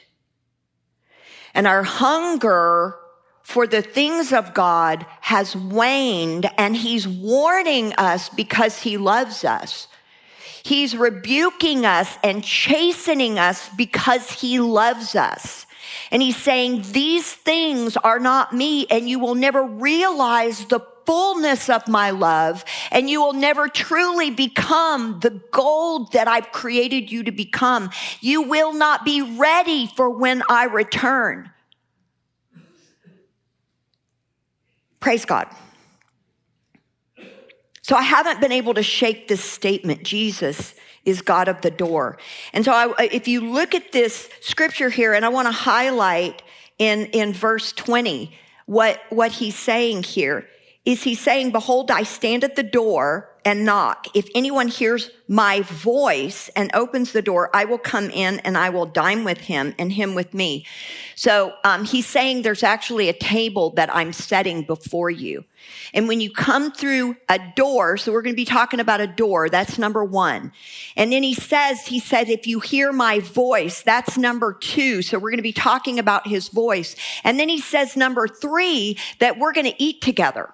And 1.52 1.66
our 1.66 1.82
hunger 1.82 2.96
for 3.42 3.66
the 3.66 3.82
things 3.82 4.32
of 4.32 4.54
God 4.54 5.04
has 5.20 5.56
waned 5.56 6.48
and 6.56 6.76
he's 6.76 7.08
warning 7.08 7.92
us 7.94 8.28
because 8.28 8.78
he 8.80 8.96
loves 8.96 9.44
us. 9.44 9.88
He's 10.62 10.96
rebuking 10.96 11.84
us 11.84 12.16
and 12.22 12.44
chastening 12.44 13.40
us 13.40 13.68
because 13.76 14.30
he 14.30 14.60
loves 14.60 15.16
us. 15.16 15.66
And 16.12 16.22
he's 16.22 16.36
saying, 16.36 16.84
these 16.92 17.32
things 17.32 17.96
are 17.96 18.20
not 18.20 18.54
me 18.54 18.86
and 18.88 19.08
you 19.08 19.18
will 19.18 19.34
never 19.34 19.64
realize 19.64 20.64
the 20.66 20.78
fullness 21.06 21.68
of 21.68 21.86
my 21.88 22.10
love 22.10 22.64
and 22.90 23.08
you 23.08 23.20
will 23.20 23.32
never 23.32 23.68
truly 23.68 24.30
become 24.30 25.20
the 25.20 25.40
gold 25.50 26.12
that 26.12 26.28
I've 26.28 26.52
created 26.52 27.10
you 27.10 27.22
to 27.24 27.32
become. 27.32 27.90
You 28.20 28.42
will 28.42 28.72
not 28.72 29.04
be 29.04 29.22
ready 29.22 29.86
for 29.86 30.10
when 30.10 30.42
I 30.48 30.64
return. 30.64 31.50
Praise 35.00 35.24
God. 35.24 35.48
So 37.82 37.96
I 37.96 38.02
haven't 38.02 38.40
been 38.40 38.52
able 38.52 38.74
to 38.74 38.82
shake 38.82 39.26
this 39.26 39.42
statement. 39.42 40.04
Jesus 40.04 40.74
is 41.04 41.20
God 41.20 41.48
of 41.48 41.60
the 41.62 41.70
door. 41.70 42.16
And 42.52 42.64
so 42.64 42.72
I, 42.72 43.08
if 43.12 43.26
you 43.26 43.40
look 43.40 43.74
at 43.74 43.90
this 43.90 44.28
scripture 44.40 44.88
here, 44.88 45.12
and 45.12 45.24
I 45.24 45.28
want 45.28 45.48
to 45.48 45.52
highlight 45.52 46.42
in, 46.78 47.06
in 47.06 47.32
verse 47.32 47.72
20 47.72 48.32
what, 48.66 49.00
what 49.10 49.32
he's 49.32 49.58
saying 49.58 50.04
here 50.04 50.46
is 50.84 51.04
he 51.04 51.14
saying, 51.14 51.52
behold, 51.52 51.92
I 51.92 52.02
stand 52.02 52.42
at 52.42 52.56
the 52.56 52.62
door 52.64 53.28
and 53.44 53.64
knock. 53.64 54.06
If 54.14 54.28
anyone 54.34 54.66
hears 54.66 55.10
my 55.28 55.60
voice 55.62 56.48
and 56.56 56.70
opens 56.74 57.12
the 57.12 57.22
door, 57.22 57.50
I 57.54 57.64
will 57.66 57.78
come 57.78 58.10
in 58.10 58.40
and 58.40 58.58
I 58.58 58.70
will 58.70 58.86
dine 58.86 59.22
with 59.22 59.38
him 59.38 59.74
and 59.78 59.92
him 59.92 60.14
with 60.16 60.34
me. 60.34 60.66
So 61.14 61.52
um, 61.62 61.84
he's 61.84 62.06
saying 62.06 62.42
there's 62.42 62.64
actually 62.64 63.08
a 63.08 63.12
table 63.12 63.70
that 63.70 63.94
I'm 63.94 64.12
setting 64.12 64.62
before 64.62 65.10
you. 65.10 65.44
And 65.94 66.08
when 66.08 66.20
you 66.20 66.32
come 66.32 66.72
through 66.72 67.16
a 67.28 67.38
door, 67.54 67.96
so 67.96 68.12
we're 68.12 68.22
going 68.22 68.34
to 68.34 68.36
be 68.36 68.44
talking 68.44 68.80
about 68.80 69.00
a 69.00 69.06
door, 69.06 69.48
that's 69.48 69.78
number 69.78 70.04
one. 70.04 70.52
And 70.96 71.12
then 71.12 71.22
he 71.22 71.34
says, 71.34 71.86
he 71.86 72.00
said, 72.00 72.28
if 72.28 72.48
you 72.48 72.58
hear 72.58 72.92
my 72.92 73.20
voice, 73.20 73.82
that's 73.82 74.18
number 74.18 74.52
two. 74.52 75.02
So 75.02 75.18
we're 75.18 75.30
going 75.30 75.36
to 75.38 75.42
be 75.42 75.52
talking 75.52 76.00
about 76.00 76.26
his 76.26 76.48
voice. 76.48 76.96
And 77.22 77.38
then 77.38 77.48
he 77.48 77.60
says, 77.60 77.96
number 77.96 78.26
three, 78.26 78.98
that 79.20 79.38
we're 79.38 79.52
going 79.52 79.70
to 79.70 79.82
eat 79.82 80.00
together. 80.00 80.50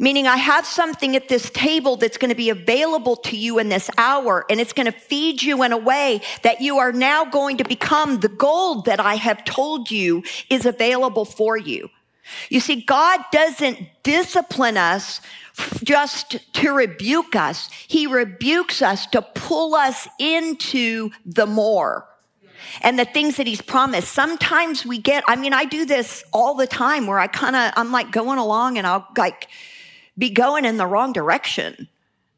Meaning 0.00 0.26
I 0.26 0.38
have 0.38 0.64
something 0.64 1.14
at 1.14 1.28
this 1.28 1.50
table 1.50 1.96
that's 1.96 2.16
going 2.16 2.30
to 2.30 2.34
be 2.34 2.48
available 2.48 3.16
to 3.16 3.36
you 3.36 3.58
in 3.58 3.68
this 3.68 3.90
hour 3.98 4.46
and 4.48 4.58
it's 4.58 4.72
going 4.72 4.86
to 4.86 4.98
feed 4.98 5.42
you 5.42 5.62
in 5.62 5.72
a 5.72 5.76
way 5.76 6.22
that 6.42 6.62
you 6.62 6.78
are 6.78 6.90
now 6.90 7.26
going 7.26 7.58
to 7.58 7.64
become 7.64 8.20
the 8.20 8.30
gold 8.30 8.86
that 8.86 8.98
I 8.98 9.16
have 9.16 9.44
told 9.44 9.90
you 9.90 10.22
is 10.48 10.64
available 10.64 11.26
for 11.26 11.58
you. 11.58 11.90
You 12.48 12.60
see, 12.60 12.80
God 12.80 13.20
doesn't 13.30 13.78
discipline 14.02 14.78
us 14.78 15.20
just 15.84 16.38
to 16.54 16.72
rebuke 16.72 17.36
us. 17.36 17.68
He 17.86 18.06
rebukes 18.06 18.80
us 18.80 19.04
to 19.08 19.20
pull 19.20 19.74
us 19.74 20.08
into 20.18 21.10
the 21.26 21.44
more 21.44 22.08
and 22.80 22.98
the 22.98 23.04
things 23.04 23.36
that 23.36 23.46
he's 23.46 23.60
promised. 23.60 24.12
Sometimes 24.12 24.86
we 24.86 24.96
get, 24.96 25.24
I 25.26 25.36
mean, 25.36 25.52
I 25.52 25.66
do 25.66 25.84
this 25.84 26.24
all 26.32 26.54
the 26.54 26.66
time 26.66 27.06
where 27.06 27.18
I 27.18 27.26
kind 27.26 27.54
of, 27.54 27.74
I'm 27.76 27.92
like 27.92 28.10
going 28.10 28.38
along 28.38 28.78
and 28.78 28.86
I'll 28.86 29.06
like, 29.18 29.48
be 30.20 30.30
going 30.30 30.64
in 30.64 30.76
the 30.76 30.86
wrong 30.86 31.12
direction. 31.12 31.88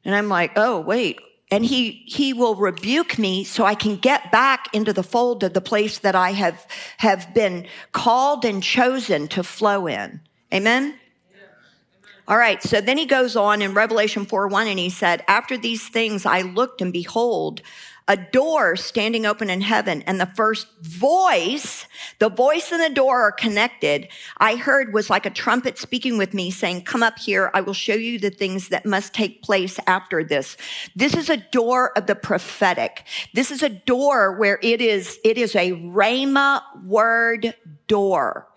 And 0.04 0.14
I'm 0.14 0.28
like, 0.28 0.52
oh, 0.56 0.80
wait. 0.80 1.20
And 1.50 1.66
he, 1.66 2.04
he 2.06 2.32
will 2.32 2.54
rebuke 2.54 3.18
me 3.18 3.44
so 3.44 3.64
I 3.64 3.74
can 3.74 3.96
get 3.96 4.32
back 4.32 4.68
into 4.72 4.94
the 4.94 5.02
fold 5.02 5.44
of 5.44 5.52
the 5.52 5.60
place 5.60 5.98
that 5.98 6.14
I 6.14 6.30
have, 6.30 6.66
have 6.96 7.34
been 7.34 7.66
called 7.92 8.46
and 8.46 8.62
chosen 8.62 9.28
to 9.28 9.42
flow 9.42 9.86
in. 9.86 10.20
Amen? 10.54 10.94
All 12.28 12.38
right. 12.38 12.62
So 12.62 12.80
then 12.80 12.96
he 12.96 13.04
goes 13.04 13.36
on 13.36 13.60
in 13.60 13.74
Revelation 13.74 14.24
4 14.24 14.48
1 14.48 14.68
and 14.68 14.78
he 14.78 14.88
said, 14.88 15.24
After 15.26 15.58
these 15.58 15.86
things 15.86 16.24
I 16.24 16.42
looked 16.42 16.80
and 16.80 16.92
behold, 16.92 17.60
a 18.08 18.16
door 18.16 18.76
standing 18.76 19.26
open 19.26 19.48
in 19.48 19.60
heaven 19.60 20.02
and 20.02 20.20
the 20.20 20.26
first 20.34 20.66
voice, 20.82 21.86
the 22.18 22.28
voice 22.28 22.72
and 22.72 22.82
the 22.82 22.94
door 22.94 23.22
are 23.22 23.32
connected. 23.32 24.08
I 24.38 24.56
heard 24.56 24.92
was 24.92 25.08
like 25.08 25.26
a 25.26 25.30
trumpet 25.30 25.78
speaking 25.78 26.18
with 26.18 26.34
me 26.34 26.50
saying, 26.50 26.82
come 26.82 27.02
up 27.02 27.18
here. 27.18 27.50
I 27.54 27.60
will 27.60 27.74
show 27.74 27.94
you 27.94 28.18
the 28.18 28.30
things 28.30 28.68
that 28.68 28.84
must 28.84 29.14
take 29.14 29.42
place 29.42 29.78
after 29.86 30.24
this. 30.24 30.56
This 30.96 31.14
is 31.14 31.30
a 31.30 31.36
door 31.36 31.96
of 31.96 32.06
the 32.06 32.14
prophetic. 32.14 33.04
This 33.34 33.50
is 33.50 33.62
a 33.62 33.68
door 33.68 34.36
where 34.36 34.58
it 34.62 34.80
is, 34.80 35.18
it 35.24 35.38
is 35.38 35.54
a 35.54 35.72
Rhema 35.72 36.62
word 36.84 37.54
door. 37.86 38.48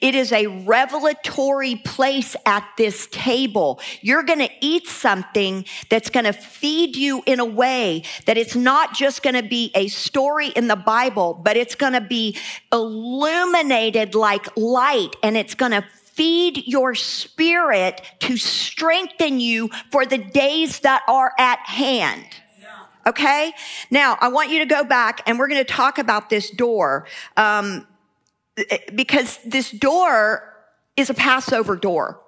It 0.00 0.14
is 0.14 0.32
a 0.32 0.46
revelatory 0.46 1.76
place 1.76 2.36
at 2.44 2.68
this 2.76 3.06
table. 3.10 3.80
You're 4.00 4.22
going 4.22 4.40
to 4.40 4.50
eat 4.60 4.86
something 4.86 5.64
that's 5.88 6.10
going 6.10 6.26
to 6.26 6.32
feed 6.32 6.96
you 6.96 7.22
in 7.26 7.40
a 7.40 7.44
way 7.44 8.02
that 8.26 8.36
it's 8.36 8.54
not 8.54 8.94
just 8.94 9.22
going 9.22 9.34
to 9.34 9.42
be 9.42 9.70
a 9.74 9.88
story 9.88 10.48
in 10.48 10.68
the 10.68 10.76
Bible, 10.76 11.34
but 11.34 11.56
it's 11.56 11.74
going 11.74 11.94
to 11.94 12.00
be 12.00 12.36
illuminated 12.72 14.14
like 14.14 14.54
light 14.56 15.16
and 15.22 15.36
it's 15.36 15.54
going 15.54 15.72
to 15.72 15.84
feed 16.12 16.66
your 16.66 16.94
spirit 16.94 18.02
to 18.20 18.36
strengthen 18.36 19.40
you 19.40 19.70
for 19.90 20.04
the 20.04 20.18
days 20.18 20.80
that 20.80 21.02
are 21.08 21.32
at 21.38 21.58
hand. 21.60 22.26
Okay. 23.06 23.52
Now 23.90 24.16
I 24.20 24.28
want 24.28 24.50
you 24.50 24.60
to 24.60 24.66
go 24.66 24.84
back 24.84 25.22
and 25.26 25.38
we're 25.38 25.48
going 25.48 25.64
to 25.64 25.72
talk 25.72 25.98
about 25.98 26.30
this 26.30 26.50
door. 26.50 27.06
Um, 27.36 27.86
because 28.94 29.38
this 29.44 29.70
door 29.70 30.52
is 30.96 31.10
a 31.10 31.14
Passover 31.14 31.76
door. 31.76 32.20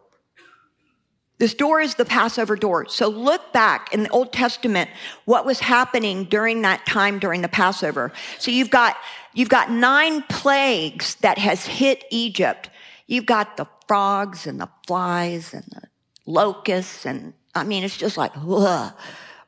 This 1.38 1.54
door 1.54 1.80
is 1.80 1.96
the 1.96 2.04
Passover 2.04 2.54
door. 2.54 2.86
So 2.88 3.08
look 3.08 3.52
back 3.52 3.92
in 3.92 4.04
the 4.04 4.08
Old 4.10 4.32
Testament, 4.32 4.88
what 5.24 5.44
was 5.44 5.58
happening 5.58 6.24
during 6.24 6.62
that 6.62 6.86
time 6.86 7.18
during 7.18 7.42
the 7.42 7.48
Passover. 7.48 8.12
So 8.38 8.50
you've 8.50 8.70
got, 8.70 8.96
you've 9.32 9.48
got 9.48 9.70
nine 9.70 10.22
plagues 10.22 11.16
that 11.16 11.38
has 11.38 11.66
hit 11.66 12.04
Egypt. 12.10 12.70
You've 13.08 13.26
got 13.26 13.56
the 13.56 13.66
frogs 13.88 14.46
and 14.46 14.60
the 14.60 14.68
flies 14.86 15.52
and 15.52 15.64
the 15.64 15.82
locusts. 16.24 17.04
And 17.04 17.34
I 17.54 17.64
mean, 17.64 17.82
it's 17.82 17.96
just 17.96 18.16
like, 18.16 18.32
ugh, 18.36 18.94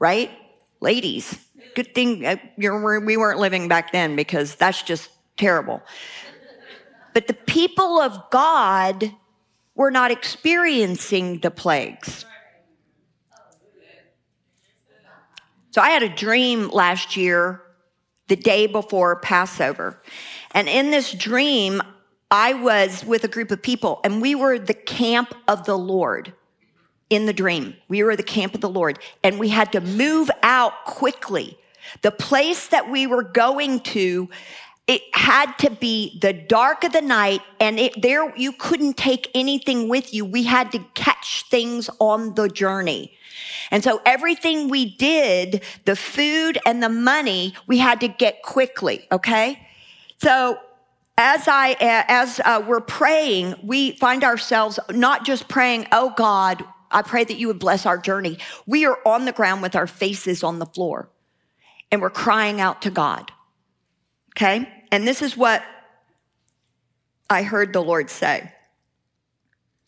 right? 0.01 0.31
Ladies, 0.81 1.39
good 1.77 1.95
thing 1.95 2.27
uh, 2.27 2.37
we 2.59 3.17
weren't 3.17 3.39
living 3.39 3.69
back 3.69 3.93
then 3.93 4.17
because 4.17 4.57
that's 4.57 4.83
just 4.83 5.09
terrible. 5.37 5.81
But 7.17 7.29
the 7.29 7.33
people 7.33 7.99
of 7.99 8.29
God 8.29 9.11
were 9.75 9.91
not 9.91 10.11
experiencing 10.11 11.39
the 11.39 11.51
plagues. 11.51 12.27
So 15.71 15.81
I 15.81 15.89
had 15.89 16.03
a 16.03 16.11
dream 16.11 16.69
last 16.69 17.17
year, 17.17 17.63
the 18.29 18.37
day 18.37 18.67
before 18.67 19.17
Passover. 19.17 20.03
And 20.51 20.69
in 20.69 20.91
this 20.91 21.11
dream, 21.11 21.81
I 22.31 22.53
was 22.53 23.03
with 23.03 23.25
a 23.25 23.29
group 23.29 23.51
of 23.51 23.63
people 23.63 23.99
and 24.05 24.21
we 24.21 24.35
were 24.35 24.59
the 24.59 24.75
camp 24.75 25.35
of 25.49 25.65
the 25.65 25.79
Lord 25.79 26.35
in 27.09 27.25
the 27.25 27.33
dream. 27.33 27.77
We 27.89 28.03
were 28.03 28.17
the 28.17 28.23
camp 28.23 28.55
of 28.55 28.61
the 28.61 28.69
Lord 28.69 28.99
and 29.25 29.39
we 29.39 29.49
had 29.49 29.73
to 29.73 29.81
move 29.81 30.31
out 30.43 30.85
quickly. 30.85 31.57
The 32.03 32.11
place 32.11 32.69
that 32.69 32.91
we 32.91 33.07
were 33.07 33.23
going 33.23 33.81
to 33.81 34.29
it 34.87 35.03
had 35.13 35.53
to 35.59 35.71
be 35.71 36.19
the 36.21 36.33
dark 36.33 36.85
of 36.85 36.93
the 36.93 37.01
night 37.01 37.41
and 37.61 37.79
it, 37.79 38.01
there 38.03 38.35
you 38.37 38.53
couldn't 38.53 38.97
take 38.97 39.31
anything 39.35 39.89
with 39.89 40.15
you. 40.15 40.25
We 40.25 40.45
had 40.45 40.73
to 40.73 40.79
catch 40.95 41.45
things 41.51 41.91
on 41.99 42.35
the 42.35 42.49
journey. 42.49 43.13
And 43.71 43.83
so 43.83 44.01
everything 44.07 44.69
we 44.69 44.97
did, 44.97 45.63
the 45.87 45.97
food 45.97 46.59
and 46.65 46.83
the 46.83 46.89
money, 46.89 47.55
we 47.67 47.79
had 47.79 48.01
to 48.01 48.09
get 48.09 48.43
quickly. 48.43 49.07
Okay. 49.11 49.61
So 50.23 50.59
as 51.19 51.49
I, 51.49 51.77
as 51.81 52.41
uh, 52.45 52.63
we're 52.67 52.81
praying, 52.81 53.57
we 53.65 53.93
find 53.93 54.23
ourselves 54.23 54.79
not 54.91 55.25
just 55.25 55.49
praying, 55.49 55.87
Oh 55.91 56.15
God, 56.17 56.65
I 56.91 57.03
pray 57.03 57.25
that 57.25 57.37
you 57.37 57.49
would 57.49 57.59
bless 57.59 57.87
our 57.87 57.99
journey. 57.99 58.39
We 58.67 58.87
are 58.87 58.99
on 59.05 59.25
the 59.25 59.33
ground 59.33 59.63
with 59.63 59.75
our 59.75 59.89
faces 59.89 60.45
on 60.45 60.59
the 60.61 60.67
floor. 60.67 61.11
and 61.91 62.01
we're 62.03 62.11
crying 62.11 62.61
out 62.61 62.83
to 62.83 62.91
God. 62.91 63.33
Okay? 64.37 64.69
And 64.91 65.07
this 65.07 65.23
is 65.23 65.37
what 65.37 65.63
I 67.29 67.43
heard 67.43 67.73
the 67.73 67.83
Lord 67.83 68.11
say. 68.11 68.53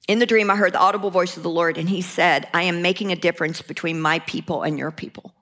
In 0.09 0.19
the 0.19 0.26
dream, 0.26 0.50
I 0.50 0.57
heard 0.57 0.73
the 0.73 0.81
audible 0.81 1.11
voice 1.11 1.37
of 1.37 1.43
the 1.43 1.50
Lord, 1.50 1.76
and 1.76 1.88
he 1.88 2.00
said, 2.00 2.49
I 2.55 2.62
am 2.62 2.81
making 2.81 3.12
a 3.12 3.17
difference 3.17 3.61
between 3.61 4.00
my 4.00 4.21
people 4.21 4.62
and 4.62 4.78
your 4.78 4.90
people. 4.90 5.35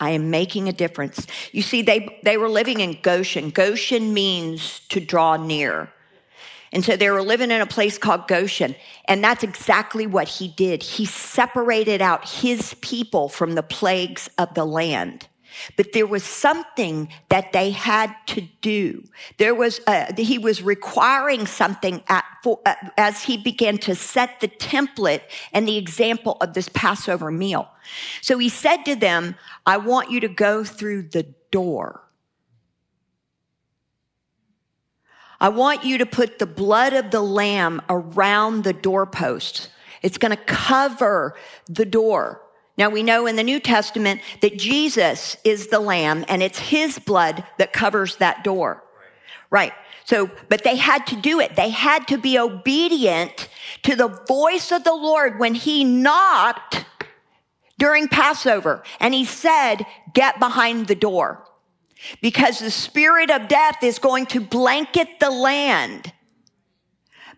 I 0.00 0.10
am 0.10 0.30
making 0.30 0.68
a 0.68 0.72
difference. 0.72 1.26
You 1.52 1.62
see, 1.62 1.82
they, 1.82 2.18
they 2.24 2.36
were 2.36 2.48
living 2.48 2.80
in 2.80 2.98
Goshen. 3.02 3.50
Goshen 3.50 4.12
means 4.12 4.80
to 4.88 4.98
draw 4.98 5.36
near. 5.36 5.92
And 6.72 6.84
so 6.84 6.96
they 6.96 7.10
were 7.10 7.22
living 7.22 7.50
in 7.50 7.60
a 7.60 7.66
place 7.66 7.98
called 7.98 8.28
Goshen. 8.28 8.74
And 9.06 9.22
that's 9.22 9.42
exactly 9.42 10.06
what 10.06 10.28
he 10.28 10.48
did. 10.48 10.82
He 10.82 11.04
separated 11.04 12.00
out 12.00 12.28
his 12.28 12.74
people 12.80 13.28
from 13.28 13.54
the 13.54 13.62
plagues 13.62 14.30
of 14.38 14.54
the 14.54 14.64
land. 14.64 15.28
But 15.76 15.92
there 15.92 16.06
was 16.06 16.24
something 16.24 17.08
that 17.28 17.52
they 17.52 17.70
had 17.70 18.14
to 18.28 18.40
do. 18.62 19.04
There 19.38 19.54
was, 19.54 19.80
a, 19.86 20.12
he 20.20 20.38
was 20.38 20.62
requiring 20.62 21.46
something 21.46 22.02
at, 22.08 22.24
for, 22.42 22.60
uh, 22.64 22.74
as 22.96 23.22
he 23.22 23.36
began 23.36 23.78
to 23.78 23.94
set 23.94 24.40
the 24.40 24.48
template 24.48 25.22
and 25.52 25.68
the 25.68 25.76
example 25.76 26.36
of 26.40 26.54
this 26.54 26.68
Passover 26.70 27.30
meal. 27.30 27.68
So 28.22 28.38
he 28.38 28.48
said 28.48 28.84
to 28.84 28.96
them, 28.96 29.34
I 29.66 29.76
want 29.76 30.10
you 30.10 30.20
to 30.20 30.28
go 30.28 30.64
through 30.64 31.04
the 31.10 31.26
door. 31.50 32.01
I 35.42 35.48
want 35.48 35.82
you 35.82 35.98
to 35.98 36.06
put 36.06 36.38
the 36.38 36.46
blood 36.46 36.92
of 36.92 37.10
the 37.10 37.20
lamb 37.20 37.82
around 37.88 38.62
the 38.62 38.72
doorpost. 38.72 39.70
It's 40.00 40.16
going 40.16 40.30
to 40.30 40.44
cover 40.44 41.34
the 41.68 41.84
door. 41.84 42.40
Now 42.78 42.90
we 42.90 43.02
know 43.02 43.26
in 43.26 43.34
the 43.34 43.42
New 43.42 43.58
Testament 43.58 44.20
that 44.40 44.56
Jesus 44.56 45.36
is 45.42 45.66
the 45.66 45.80
lamb 45.80 46.24
and 46.28 46.44
it's 46.44 46.60
his 46.60 47.00
blood 47.00 47.42
that 47.58 47.72
covers 47.72 48.16
that 48.16 48.44
door. 48.44 48.84
Right. 49.50 49.72
So, 50.04 50.30
but 50.48 50.62
they 50.62 50.76
had 50.76 51.08
to 51.08 51.16
do 51.16 51.40
it. 51.40 51.56
They 51.56 51.70
had 51.70 52.06
to 52.08 52.18
be 52.18 52.38
obedient 52.38 53.48
to 53.82 53.96
the 53.96 54.08
voice 54.28 54.70
of 54.70 54.84
the 54.84 54.94
Lord 54.94 55.40
when 55.40 55.56
he 55.56 55.82
knocked 55.82 56.84
during 57.78 58.06
Passover 58.06 58.84
and 59.00 59.12
he 59.12 59.24
said, 59.24 59.86
get 60.14 60.38
behind 60.38 60.86
the 60.86 60.94
door 60.94 61.44
because 62.20 62.58
the 62.58 62.70
spirit 62.70 63.30
of 63.30 63.48
death 63.48 63.82
is 63.82 63.98
going 63.98 64.26
to 64.26 64.40
blanket 64.40 65.08
the 65.20 65.30
land. 65.30 66.12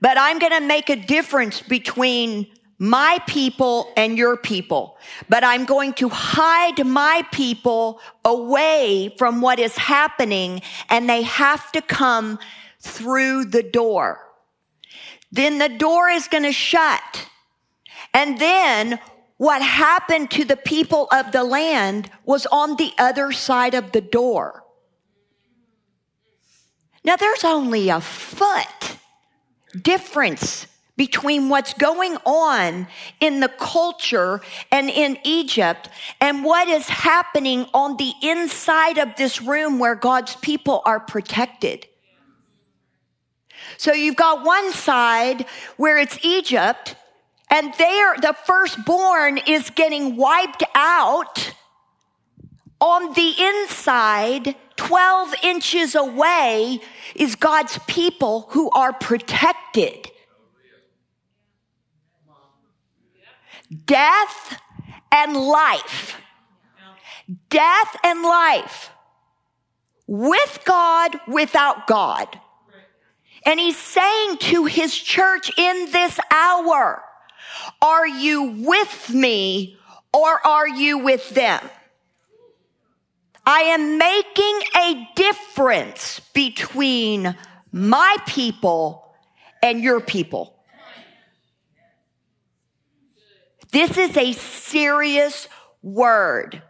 But 0.00 0.18
I'm 0.18 0.38
going 0.38 0.52
to 0.52 0.66
make 0.66 0.90
a 0.90 0.96
difference 0.96 1.62
between 1.62 2.46
my 2.78 3.18
people 3.26 3.92
and 3.96 4.18
your 4.18 4.36
people. 4.36 4.98
But 5.28 5.44
I'm 5.44 5.64
going 5.64 5.94
to 5.94 6.08
hide 6.08 6.84
my 6.84 7.26
people 7.32 8.00
away 8.24 9.14
from 9.16 9.40
what 9.40 9.58
is 9.58 9.76
happening 9.76 10.60
and 10.90 11.08
they 11.08 11.22
have 11.22 11.70
to 11.72 11.80
come 11.80 12.38
through 12.80 13.46
the 13.46 13.62
door. 13.62 14.20
Then 15.32 15.58
the 15.58 15.68
door 15.68 16.08
is 16.08 16.28
going 16.28 16.44
to 16.44 16.52
shut. 16.52 17.28
And 18.12 18.38
then 18.38 19.00
what 19.36 19.62
happened 19.62 20.30
to 20.32 20.44
the 20.44 20.56
people 20.56 21.08
of 21.12 21.32
the 21.32 21.44
land 21.44 22.10
was 22.24 22.46
on 22.46 22.76
the 22.76 22.92
other 22.98 23.32
side 23.32 23.74
of 23.74 23.92
the 23.92 24.00
door. 24.00 24.64
Now 27.04 27.16
there's 27.16 27.44
only 27.44 27.88
a 27.88 28.00
foot 28.00 28.98
difference 29.80 30.66
between 30.96 31.48
what's 31.48 31.74
going 31.74 32.16
on 32.24 32.86
in 33.20 33.40
the 33.40 33.48
culture 33.48 34.40
and 34.70 34.88
in 34.88 35.18
Egypt 35.24 35.88
and 36.20 36.44
what 36.44 36.68
is 36.68 36.88
happening 36.88 37.66
on 37.74 37.96
the 37.96 38.12
inside 38.22 38.98
of 38.98 39.16
this 39.16 39.42
room 39.42 39.78
where 39.78 39.96
God's 39.96 40.36
people 40.36 40.82
are 40.84 41.00
protected. 41.00 41.86
So 43.76 43.92
you've 43.92 44.16
got 44.16 44.44
one 44.44 44.72
side 44.72 45.46
where 45.76 45.98
it's 45.98 46.18
Egypt 46.22 46.94
and 47.54 47.72
there, 47.74 48.16
the 48.16 48.34
firstborn 48.46 49.38
is 49.38 49.70
getting 49.70 50.16
wiped 50.16 50.64
out. 50.74 51.52
On 52.80 53.12
the 53.12 53.32
inside, 53.38 54.56
12 54.74 55.34
inches 55.44 55.94
away, 55.94 56.80
is 57.14 57.36
God's 57.36 57.78
people 57.86 58.48
who 58.50 58.70
are 58.70 58.92
protected. 58.92 60.10
Death 63.86 64.60
and 65.12 65.36
life. 65.36 66.20
Death 67.50 67.96
and 68.02 68.22
life. 68.24 68.90
With 70.08 70.58
God, 70.64 71.20
without 71.28 71.86
God. 71.86 72.40
And 73.46 73.60
he's 73.60 73.78
saying 73.78 74.38
to 74.38 74.64
his 74.64 74.92
church 74.92 75.56
in 75.56 75.92
this 75.92 76.18
hour, 76.32 77.00
are 77.80 78.06
you 78.06 78.42
with 78.66 79.10
me 79.10 79.76
or 80.12 80.46
are 80.46 80.68
you 80.68 80.98
with 80.98 81.30
them? 81.30 81.60
I 83.46 83.60
am 83.60 83.98
making 83.98 84.60
a 84.76 85.08
difference 85.14 86.20
between 86.32 87.36
my 87.72 88.16
people 88.26 89.14
and 89.62 89.82
your 89.82 90.00
people. 90.00 90.54
This 93.70 93.98
is 93.98 94.16
a 94.16 94.32
serious 94.32 95.48
word. 95.82 96.62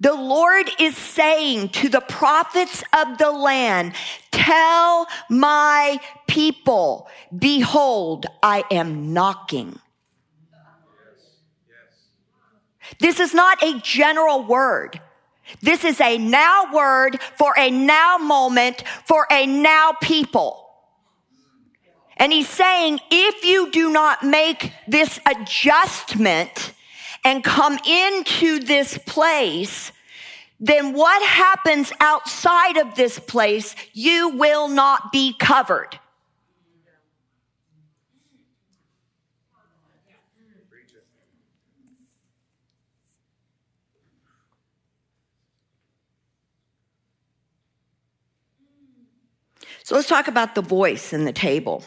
The 0.00 0.14
Lord 0.14 0.70
is 0.78 0.96
saying 0.96 1.70
to 1.70 1.88
the 1.88 2.00
prophets 2.00 2.84
of 2.96 3.18
the 3.18 3.30
land, 3.30 3.94
tell 4.30 5.08
my 5.28 6.00
people, 6.28 7.08
behold, 7.36 8.26
I 8.42 8.64
am 8.70 9.12
knocking. 9.12 9.78
This 13.00 13.20
is 13.20 13.34
not 13.34 13.62
a 13.62 13.78
general 13.80 14.44
word. 14.44 15.00
This 15.62 15.84
is 15.84 16.00
a 16.00 16.18
now 16.18 16.72
word 16.72 17.20
for 17.36 17.54
a 17.58 17.70
now 17.70 18.18
moment 18.18 18.84
for 19.06 19.26
a 19.30 19.46
now 19.46 19.94
people. 20.00 20.64
And 22.16 22.32
he's 22.32 22.48
saying, 22.48 23.00
if 23.10 23.44
you 23.44 23.70
do 23.70 23.90
not 23.90 24.24
make 24.24 24.72
this 24.86 25.20
adjustment, 25.26 26.72
and 27.24 27.42
come 27.44 27.78
into 27.86 28.58
this 28.60 28.98
place, 28.98 29.92
then 30.60 30.92
what 30.92 31.22
happens 31.22 31.92
outside 32.00 32.76
of 32.76 32.94
this 32.94 33.18
place, 33.18 33.74
you 33.92 34.30
will 34.30 34.68
not 34.68 35.12
be 35.12 35.34
covered. 35.38 35.98
So 49.84 49.94
let's 49.94 50.06
talk 50.06 50.28
about 50.28 50.54
the 50.54 50.60
voice 50.60 51.14
in 51.14 51.24
the 51.24 51.32
table. 51.32 51.82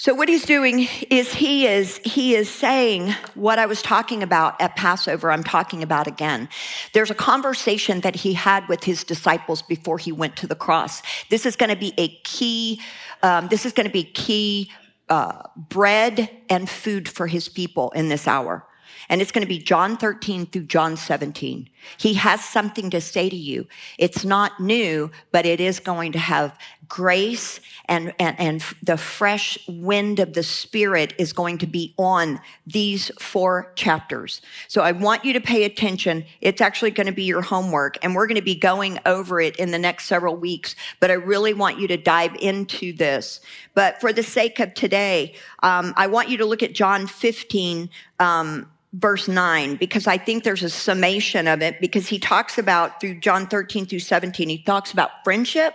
So 0.00 0.14
what 0.14 0.28
he's 0.28 0.44
doing 0.44 0.86
is 1.10 1.34
he 1.34 1.66
is, 1.66 1.98
he 2.04 2.36
is 2.36 2.48
saying 2.48 3.10
what 3.34 3.58
I 3.58 3.66
was 3.66 3.82
talking 3.82 4.22
about 4.22 4.60
at 4.60 4.76
Passover, 4.76 5.32
I'm 5.32 5.42
talking 5.42 5.82
about 5.82 6.06
again. 6.06 6.48
There's 6.94 7.10
a 7.10 7.16
conversation 7.16 8.00
that 8.02 8.14
he 8.14 8.32
had 8.32 8.68
with 8.68 8.84
his 8.84 9.02
disciples 9.02 9.60
before 9.60 9.98
he 9.98 10.12
went 10.12 10.36
to 10.36 10.46
the 10.46 10.54
cross. 10.54 11.02
This 11.30 11.44
is 11.44 11.56
going 11.56 11.70
to 11.70 11.76
be 11.76 11.94
a 11.98 12.08
key, 12.22 12.80
um, 13.24 13.48
this 13.48 13.66
is 13.66 13.72
going 13.72 13.88
to 13.88 13.92
be 13.92 14.04
key 14.04 14.70
uh, 15.08 15.42
bread 15.56 16.30
and 16.48 16.70
food 16.70 17.08
for 17.08 17.26
his 17.26 17.48
people 17.48 17.90
in 17.90 18.08
this 18.08 18.28
hour. 18.28 18.67
And 19.08 19.20
it's 19.20 19.32
going 19.32 19.42
to 19.42 19.48
be 19.48 19.58
John 19.58 19.96
13 19.96 20.46
through 20.46 20.64
John 20.64 20.96
17. 20.96 21.68
He 21.96 22.14
has 22.14 22.44
something 22.44 22.90
to 22.90 23.00
say 23.00 23.28
to 23.28 23.36
you. 23.36 23.66
It's 23.98 24.24
not 24.24 24.60
new, 24.60 25.10
but 25.32 25.46
it 25.46 25.60
is 25.60 25.80
going 25.80 26.12
to 26.12 26.18
have 26.18 26.58
grace 26.88 27.60
and, 27.86 28.14
and, 28.18 28.38
and 28.40 28.64
the 28.82 28.96
fresh 28.96 29.58
wind 29.68 30.18
of 30.18 30.32
the 30.32 30.42
Spirit 30.42 31.14
is 31.18 31.32
going 31.32 31.58
to 31.58 31.66
be 31.66 31.94
on 31.98 32.40
these 32.66 33.10
four 33.20 33.72
chapters. 33.76 34.40
So 34.68 34.82
I 34.82 34.92
want 34.92 35.24
you 35.24 35.32
to 35.34 35.40
pay 35.40 35.64
attention. 35.64 36.24
It's 36.40 36.60
actually 36.60 36.90
going 36.90 37.06
to 37.06 37.12
be 37.12 37.24
your 37.24 37.42
homework 37.42 37.98
and 38.02 38.14
we're 38.14 38.26
going 38.26 38.36
to 38.36 38.42
be 38.42 38.54
going 38.54 38.98
over 39.06 39.40
it 39.40 39.56
in 39.56 39.70
the 39.70 39.78
next 39.78 40.06
several 40.06 40.36
weeks, 40.36 40.74
but 41.00 41.10
I 41.10 41.14
really 41.14 41.54
want 41.54 41.78
you 41.78 41.88
to 41.88 41.96
dive 41.96 42.34
into 42.36 42.92
this. 42.92 43.40
But 43.74 44.00
for 44.00 44.12
the 44.12 44.22
sake 44.22 44.58
of 44.60 44.74
today, 44.74 45.34
um, 45.62 45.92
I 45.96 46.06
want 46.06 46.28
you 46.28 46.38
to 46.38 46.46
look 46.46 46.62
at 46.62 46.72
John 46.72 47.06
15, 47.06 47.90
um, 48.18 48.70
verse 48.92 49.28
9 49.28 49.76
because 49.76 50.06
I 50.06 50.16
think 50.18 50.44
there's 50.44 50.62
a 50.62 50.70
summation 50.70 51.46
of 51.46 51.62
it 51.62 51.80
because 51.80 52.08
he 52.08 52.18
talks 52.18 52.58
about 52.58 53.00
through 53.00 53.20
John 53.20 53.46
13 53.46 53.86
through 53.86 53.98
17, 54.00 54.48
he 54.48 54.62
talks 54.62 54.92
about 54.92 55.10
friendship. 55.24 55.74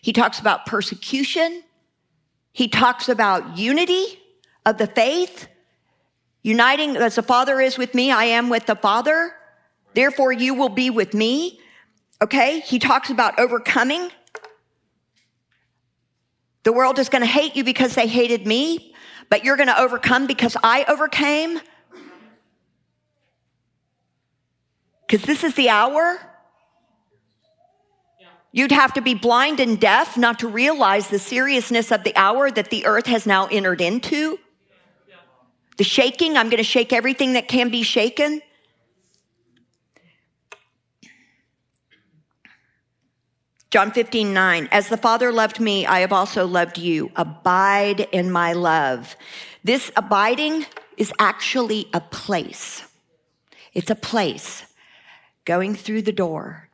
He 0.00 0.12
talks 0.12 0.38
about 0.38 0.66
persecution. 0.66 1.62
He 2.52 2.68
talks 2.68 3.08
about 3.08 3.56
unity 3.56 4.20
of 4.66 4.78
the 4.78 4.86
faith. 4.86 5.48
Uniting 6.42 6.96
as 6.96 7.14
the 7.14 7.22
Father 7.22 7.60
is 7.60 7.78
with 7.78 7.94
me, 7.94 8.12
I 8.12 8.24
am 8.24 8.50
with 8.50 8.66
the 8.66 8.76
Father. 8.76 9.32
Therefore, 9.94 10.32
you 10.32 10.54
will 10.54 10.68
be 10.68 10.90
with 10.90 11.14
me. 11.14 11.58
Okay. 12.22 12.60
He 12.60 12.78
talks 12.78 13.10
about 13.10 13.38
overcoming. 13.38 14.10
The 16.64 16.72
world 16.72 16.98
is 16.98 17.08
going 17.08 17.22
to 17.22 17.26
hate 17.26 17.56
you 17.56 17.64
because 17.64 17.94
they 17.94 18.06
hated 18.06 18.46
me, 18.46 18.94
but 19.30 19.44
you're 19.44 19.56
going 19.56 19.68
to 19.68 19.80
overcome 19.80 20.26
because 20.26 20.56
I 20.62 20.84
overcame. 20.88 21.60
Because 25.06 25.26
this 25.26 25.44
is 25.44 25.54
the 25.54 25.68
hour. 25.68 26.18
You'd 28.52 28.72
have 28.72 28.92
to 28.94 29.00
be 29.00 29.14
blind 29.14 29.60
and 29.60 29.80
deaf 29.80 30.16
not 30.16 30.38
to 30.38 30.48
realize 30.48 31.08
the 31.08 31.18
seriousness 31.18 31.90
of 31.90 32.04
the 32.04 32.14
hour 32.14 32.50
that 32.50 32.70
the 32.70 32.86
earth 32.86 33.06
has 33.06 33.26
now 33.26 33.46
entered 33.46 33.80
into. 33.80 34.38
The 35.76 35.84
shaking, 35.84 36.36
I'm 36.36 36.50
going 36.50 36.58
to 36.58 36.62
shake 36.62 36.92
everything 36.92 37.32
that 37.32 37.48
can 37.48 37.68
be 37.68 37.82
shaken. 37.82 38.40
John 43.70 43.90
15, 43.90 44.32
9. 44.32 44.68
As 44.70 44.88
the 44.88 44.96
Father 44.96 45.32
loved 45.32 45.58
me, 45.58 45.84
I 45.84 45.98
have 45.98 46.12
also 46.12 46.46
loved 46.46 46.78
you. 46.78 47.10
Abide 47.16 48.06
in 48.12 48.30
my 48.30 48.52
love. 48.52 49.16
This 49.64 49.90
abiding 49.96 50.64
is 50.96 51.12
actually 51.18 51.88
a 51.92 52.00
place. 52.00 52.84
It's 53.72 53.90
a 53.90 53.96
place. 53.96 54.64
Going 55.44 55.74
through 55.74 56.02
the 56.02 56.12
door. 56.12 56.68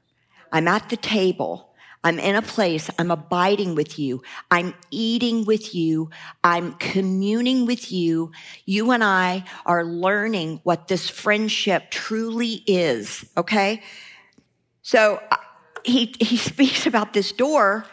I'm 0.52 0.68
at 0.68 0.88
the 0.88 0.96
table. 0.96 1.70
I'm 2.02 2.18
in 2.18 2.34
a 2.34 2.42
place, 2.42 2.88
I'm 2.98 3.10
abiding 3.10 3.74
with 3.74 3.98
you. 3.98 4.22
I'm 4.50 4.74
eating 4.90 5.44
with 5.44 5.74
you. 5.74 6.08
I'm 6.42 6.72
communing 6.74 7.66
with 7.66 7.92
you. 7.92 8.32
You 8.64 8.90
and 8.92 9.04
I 9.04 9.44
are 9.66 9.84
learning 9.84 10.60
what 10.62 10.88
this 10.88 11.10
friendship 11.10 11.90
truly 11.90 12.62
is. 12.66 13.26
Okay. 13.36 13.82
So 14.80 15.20
uh, 15.30 15.36
he, 15.84 16.14
he 16.20 16.36
speaks 16.38 16.86
about 16.86 17.12
this 17.12 17.32
door 17.32 17.84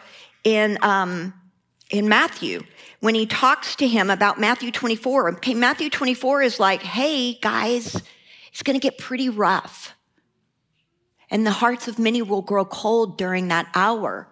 in, 0.42 0.78
um, 0.80 1.34
in 1.90 2.08
Matthew 2.08 2.62
when 3.00 3.14
he 3.14 3.26
talks 3.26 3.76
to 3.76 3.86
him 3.86 4.08
about 4.08 4.40
Matthew 4.40 4.72
24. 4.72 5.32
Okay. 5.34 5.52
Matthew 5.52 5.90
24 5.90 6.42
is 6.42 6.58
like, 6.58 6.82
Hey 6.82 7.34
guys, 7.34 8.00
it's 8.52 8.62
going 8.62 8.78
to 8.78 8.82
get 8.82 8.96
pretty 8.96 9.28
rough 9.28 9.94
and 11.30 11.46
the 11.46 11.52
hearts 11.52 11.88
of 11.88 11.98
many 11.98 12.22
will 12.22 12.42
grow 12.42 12.64
cold 12.64 13.18
during 13.18 13.48
that 13.48 13.68
hour. 13.74 14.28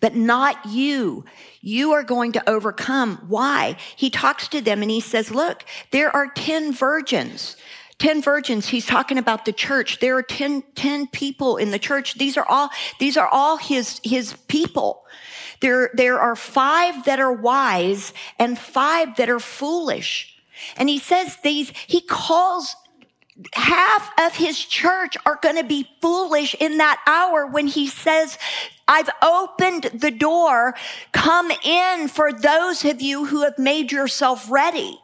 But 0.00 0.14
not 0.14 0.64
you. 0.66 1.24
You 1.60 1.92
are 1.92 2.04
going 2.04 2.32
to 2.32 2.48
overcome. 2.48 3.24
Why? 3.26 3.76
He 3.96 4.10
talks 4.10 4.46
to 4.48 4.60
them 4.60 4.82
and 4.82 4.90
he 4.90 5.00
says, 5.00 5.30
look, 5.30 5.64
there 5.90 6.14
are 6.14 6.28
10 6.28 6.72
virgins. 6.72 7.56
10 7.98 8.22
virgins. 8.22 8.68
He's 8.68 8.86
talking 8.86 9.18
about 9.18 9.44
the 9.44 9.52
church. 9.52 9.98
There 9.98 10.16
are 10.16 10.22
10, 10.22 10.62
10 10.76 11.08
people 11.08 11.56
in 11.56 11.72
the 11.72 11.80
church. 11.80 12.14
These 12.14 12.36
are 12.36 12.46
all, 12.48 12.70
these 13.00 13.16
are 13.16 13.26
all 13.26 13.56
his, 13.56 14.00
his 14.04 14.34
people. 14.46 15.04
There, 15.60 15.90
there 15.94 16.20
are 16.20 16.36
five 16.36 17.04
that 17.06 17.18
are 17.18 17.32
wise 17.32 18.12
and 18.38 18.56
five 18.56 19.16
that 19.16 19.28
are 19.28 19.40
foolish. 19.40 20.36
And 20.76 20.88
he 20.88 20.98
says 20.98 21.36
these, 21.42 21.72
he 21.88 22.00
calls 22.00 22.76
half 23.52 24.10
of 24.18 24.36
his 24.36 24.58
church 24.58 25.16
are 25.24 25.38
going 25.40 25.56
to 25.56 25.64
be 25.64 25.88
foolish 26.00 26.54
in 26.58 26.78
that 26.78 27.00
hour 27.06 27.46
when 27.46 27.66
he 27.66 27.86
says, 27.86 28.38
I've 28.86 29.10
opened 29.22 29.84
the 30.00 30.10
door. 30.10 30.74
Come 31.12 31.50
in 31.50 32.08
for 32.08 32.32
those 32.32 32.84
of 32.84 33.00
you 33.02 33.26
who 33.26 33.42
have 33.42 33.58
made 33.58 33.92
yourself 33.92 34.50
ready. 34.50 34.98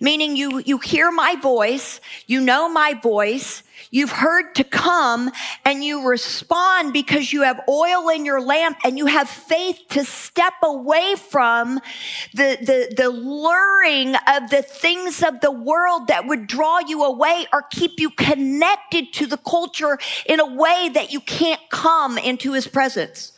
Meaning 0.00 0.36
you, 0.36 0.62
you 0.64 0.78
hear 0.78 1.10
my 1.10 1.36
voice, 1.36 2.00
you 2.26 2.40
know 2.40 2.68
my 2.68 2.94
voice, 2.94 3.62
You've 3.90 4.10
heard 4.10 4.54
to 4.56 4.64
come 4.64 5.30
and 5.64 5.84
you 5.84 6.08
respond 6.08 6.92
because 6.92 7.32
you 7.32 7.42
have 7.42 7.60
oil 7.68 8.08
in 8.08 8.24
your 8.24 8.40
lamp 8.40 8.78
and 8.84 8.98
you 8.98 9.06
have 9.06 9.28
faith 9.28 9.78
to 9.90 10.04
step 10.04 10.54
away 10.62 11.14
from 11.14 11.80
the, 12.34 12.58
the, 12.60 12.94
the 12.96 13.08
luring 13.08 14.14
of 14.14 14.50
the 14.50 14.62
things 14.62 15.22
of 15.22 15.40
the 15.40 15.50
world 15.50 16.08
that 16.08 16.26
would 16.26 16.46
draw 16.46 16.80
you 16.80 17.04
away 17.04 17.46
or 17.52 17.62
keep 17.70 17.92
you 17.98 18.10
connected 18.10 19.12
to 19.14 19.26
the 19.26 19.38
culture 19.38 19.98
in 20.26 20.40
a 20.40 20.46
way 20.46 20.90
that 20.92 21.12
you 21.12 21.20
can't 21.20 21.60
come 21.70 22.18
into 22.18 22.52
his 22.52 22.66
presence. 22.66 23.32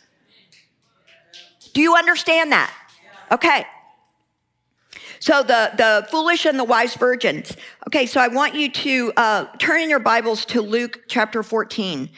Do 1.74 1.80
you 1.80 1.94
understand 1.94 2.52
that? 2.52 2.72
Okay. 3.30 3.66
So 5.20 5.42
the, 5.42 5.72
the 5.76 6.06
foolish 6.10 6.46
and 6.46 6.58
the 6.58 6.64
wise 6.64 6.94
virgins. 6.94 7.56
Okay, 7.86 8.06
so 8.06 8.20
I 8.20 8.28
want 8.28 8.54
you 8.54 8.70
to 8.70 9.12
uh, 9.16 9.44
turn 9.58 9.80
in 9.80 9.90
your 9.90 9.98
Bibles 9.98 10.44
to 10.46 10.60
Luke 10.60 11.04
chapter 11.08 11.42
14. 11.42 12.08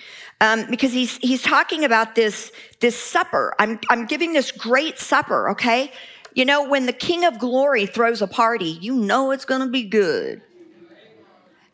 Um, 0.43 0.65
because 0.71 0.93
he's 0.93 1.19
he's 1.19 1.43
talking 1.43 1.85
about 1.85 2.15
this 2.15 2.51
this 2.81 2.97
supper. 2.97 3.55
I'm 3.59 3.79
I'm 3.91 4.07
giving 4.07 4.33
this 4.33 4.51
great 4.51 4.99
supper. 4.99 5.51
Okay, 5.51 5.93
you 6.33 6.47
know 6.47 6.67
when 6.67 6.87
the 6.87 6.95
King 6.95 7.27
of 7.27 7.39
Glory 7.39 7.85
throws 7.85 8.23
a 8.23 8.27
party, 8.27 8.79
you 8.81 8.95
know 8.95 9.33
it's 9.33 9.45
going 9.45 9.61
to 9.61 9.67
be 9.67 9.83
good. 9.83 10.41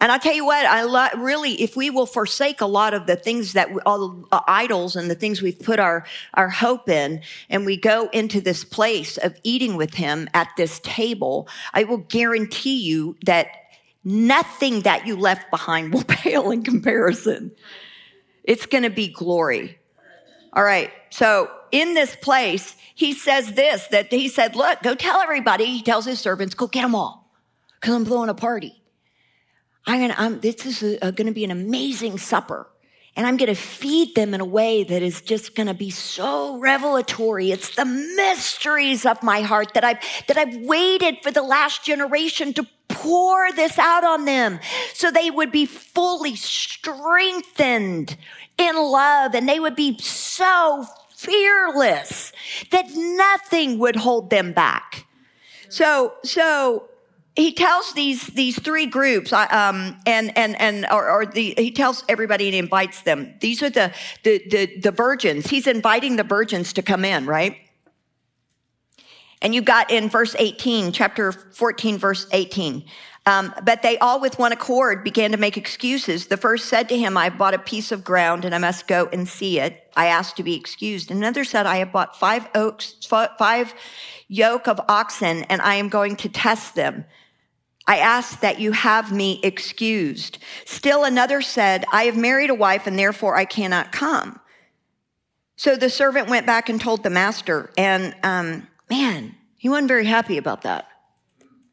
And 0.01 0.13
I 0.13 0.19
tell 0.19 0.35
you 0.35 0.45
what, 0.45 0.67
I 0.67 0.83
lo- 0.83 1.09
really, 1.17 1.53
if 1.63 1.75
we 1.75 1.89
will 1.89 2.05
forsake 2.05 2.61
a 2.61 2.67
lot 2.67 2.93
of 2.93 3.07
the 3.07 3.17
things 3.17 3.55
that 3.55 3.73
we, 3.73 3.81
all 3.87 4.09
the 4.09 4.27
uh, 4.31 4.41
idols 4.47 4.95
and 4.95 5.11
the 5.11 5.15
things 5.15 5.41
we've 5.41 5.59
put 5.59 5.81
our, 5.81 6.05
our 6.35 6.51
hope 6.51 6.89
in, 6.89 7.23
and 7.49 7.65
we 7.65 7.79
go 7.79 8.09
into 8.13 8.41
this 8.41 8.63
place 8.63 9.17
of 9.17 9.35
eating 9.43 9.77
with 9.77 9.95
him 9.95 10.29
at 10.35 10.49
this 10.59 10.81
table, 10.81 11.49
I 11.73 11.85
will 11.85 11.99
guarantee 11.99 12.79
you 12.83 13.17
that 13.25 13.49
nothing 14.05 14.83
that 14.83 15.07
you 15.07 15.17
left 15.17 15.51
behind 15.51 15.93
will 15.95 16.05
pale 16.05 16.51
in 16.51 16.63
comparison. 16.63 17.53
It's 18.45 18.67
going 18.67 18.85
to 18.85 18.91
be 18.91 19.09
glory. 19.09 19.79
All 20.53 20.65
right. 20.65 20.91
So 21.11 21.51
in 21.73 21.95
this 21.95 22.15
place, 22.17 22.77
he 22.95 23.13
says 23.15 23.53
this, 23.53 23.87
that 23.89 24.13
he 24.13 24.29
said, 24.29 24.57
look, 24.57 24.83
go 24.83 24.95
tell 24.95 25.21
everybody. 25.21 25.67
He 25.67 25.83
tells 25.83 26.05
his 26.05 26.21
servants, 26.21 26.55
go 26.55 26.67
get 26.67 26.83
them 26.83 26.95
all 26.95 27.31
because 27.81 27.95
I'm 27.95 28.05
blowing 28.05 28.29
a 28.29 28.35
party. 28.35 28.83
I'm 29.87 30.01
gonna, 30.01 30.15
I'm, 30.17 30.41
this 30.41 30.67
is 30.67 30.99
going 31.01 31.27
to 31.27 31.33
be 31.33 31.45
an 31.45 31.51
amazing 31.51 32.19
supper. 32.19 32.67
And 33.17 33.27
I'm 33.27 33.39
going 33.39 33.49
to 33.49 33.55
feed 33.55 34.15
them 34.15 34.35
in 34.35 34.43
a 34.43 34.45
way 34.45 34.85
that 34.85 35.03
is 35.03 35.23
just 35.23 35.55
going 35.55 35.69
to 35.69 35.75
be 35.75 35.89
so 35.89 36.59
revelatory. 36.59 37.51
It's 37.51 37.75
the 37.75 37.87
mysteries 37.87 39.07
of 39.07 39.23
my 39.23 39.41
heart 39.41 39.73
that 39.73 39.85
I've, 39.85 39.99
that 40.29 40.37
I've 40.37 40.55
waited 40.57 41.23
for 41.23 41.31
the 41.31 41.43
last 41.43 41.83
generation 41.83 42.53
to 42.55 42.67
pour 42.89 43.51
this 43.53 43.79
out 43.79 44.05
on 44.05 44.27
them 44.27 44.61
so 44.93 45.11
they 45.11 45.31
would 45.31 45.51
be 45.51 45.65
fully 45.65 46.37
strengthened 46.37 48.17
in 48.59 48.77
love 48.77 49.35
and 49.35 49.49
they 49.49 49.61
would 49.61 49.77
be 49.77 49.97
so 49.99 50.85
fearless 51.15 52.33
that 52.71 52.87
nothing 52.95 53.79
would 53.79 53.97
hold 53.97 54.29
them 54.29 54.53
back. 54.53 55.07
So, 55.71 56.15
so 56.23 56.89
he 57.37 57.53
tells 57.53 57.93
these 57.93 58.27
these 58.29 58.59
three 58.59 58.87
groups 58.87 59.33
um, 59.33 59.97
and 60.07 60.37
and 60.37 60.59
and 60.59 60.87
or, 60.91 61.09
or, 61.09 61.27
the 61.27 61.55
he 61.59 61.71
tells 61.71 62.03
everybody 62.09 62.47
and 62.47 62.55
invites 62.55 63.03
them. 63.03 63.35
These 63.41 63.63
are 63.63 63.71
the, 63.71 63.93
the 64.25 64.43
the 64.49 64.81
the 64.81 64.91
virgins. 64.91 65.47
He's 65.47 65.67
inviting 65.67 66.17
the 66.17 66.25
virgins 66.25 66.73
to 66.73 66.83
come 66.83 67.05
in 67.05 67.27
right? 67.27 67.57
And 69.43 69.55
you 69.55 69.61
got 69.61 69.91
in 69.91 70.09
verse 70.09 70.35
18 70.39 70.93
chapter 70.93 71.31
14 71.31 71.99
verse 71.99 72.27
18 72.33 72.85
um, 73.27 73.53
but 73.65 73.83
they 73.83 73.99
all 73.99 74.21
with 74.21 74.39
one 74.39 74.53
accord 74.53 75.03
began 75.03 75.33
to 75.33 75.37
make 75.37 75.57
excuses. 75.57 76.29
The 76.29 76.37
first 76.37 76.67
said 76.67 76.89
to 76.89 76.97
him 76.97 77.19
i 77.19 77.29
bought 77.29 77.53
a 77.53 77.59
piece 77.59 77.93
of 77.93 78.03
ground 78.03 78.47
and 78.47 78.55
i 78.55 78.59
must 78.59 78.87
go 78.87 79.11
and 79.13 79.29
see 79.29 79.61
it. 79.61 79.93
I 79.95 80.07
asked 80.07 80.39
to 80.39 80.43
be 80.43 80.55
excused. 80.55 81.11
Another 81.11 81.45
said 81.45 81.67
i 81.67 81.77
have 81.77 81.93
bought 81.93 82.19
five 82.19 82.49
oaks 82.55 82.95
five 83.05 83.75
yoke 84.29 84.67
of 84.69 84.81
oxen 84.89 85.43
and 85.51 85.61
i 85.61 85.75
am 85.75 85.91
going 85.91 86.17
to 86.17 86.31
test 86.31 86.75
them 86.75 87.05
I 87.87 87.99
ask 87.99 88.41
that 88.41 88.59
you 88.59 88.73
have 88.73 89.13
me 89.13 89.41
excused. 89.43 90.39
Still 90.65 91.05
another 91.05 91.41
said, 91.41 91.85
I 91.93 92.05
have 92.05 92.17
married 92.17 92.51
a 92.51 92.55
wife 92.55 92.87
and 92.87 92.99
therefore 92.99 93.37
I 93.37 93.45
cannot 93.45 93.93
come. 93.93 94.41
So 95.57 95.77
the 95.77 95.89
servant 95.89 96.29
went 96.29 96.47
back 96.47 96.69
and 96.69 96.81
told 96.81 97.03
the 97.03 97.11
master 97.11 97.71
and, 97.79 98.15
um, 98.23 98.67
man, 98.91 99.35
he 99.57 99.69
wasn't 99.69 99.89
very 99.89 100.05
happy 100.05 100.37
about 100.37 100.63
that. 100.63 100.87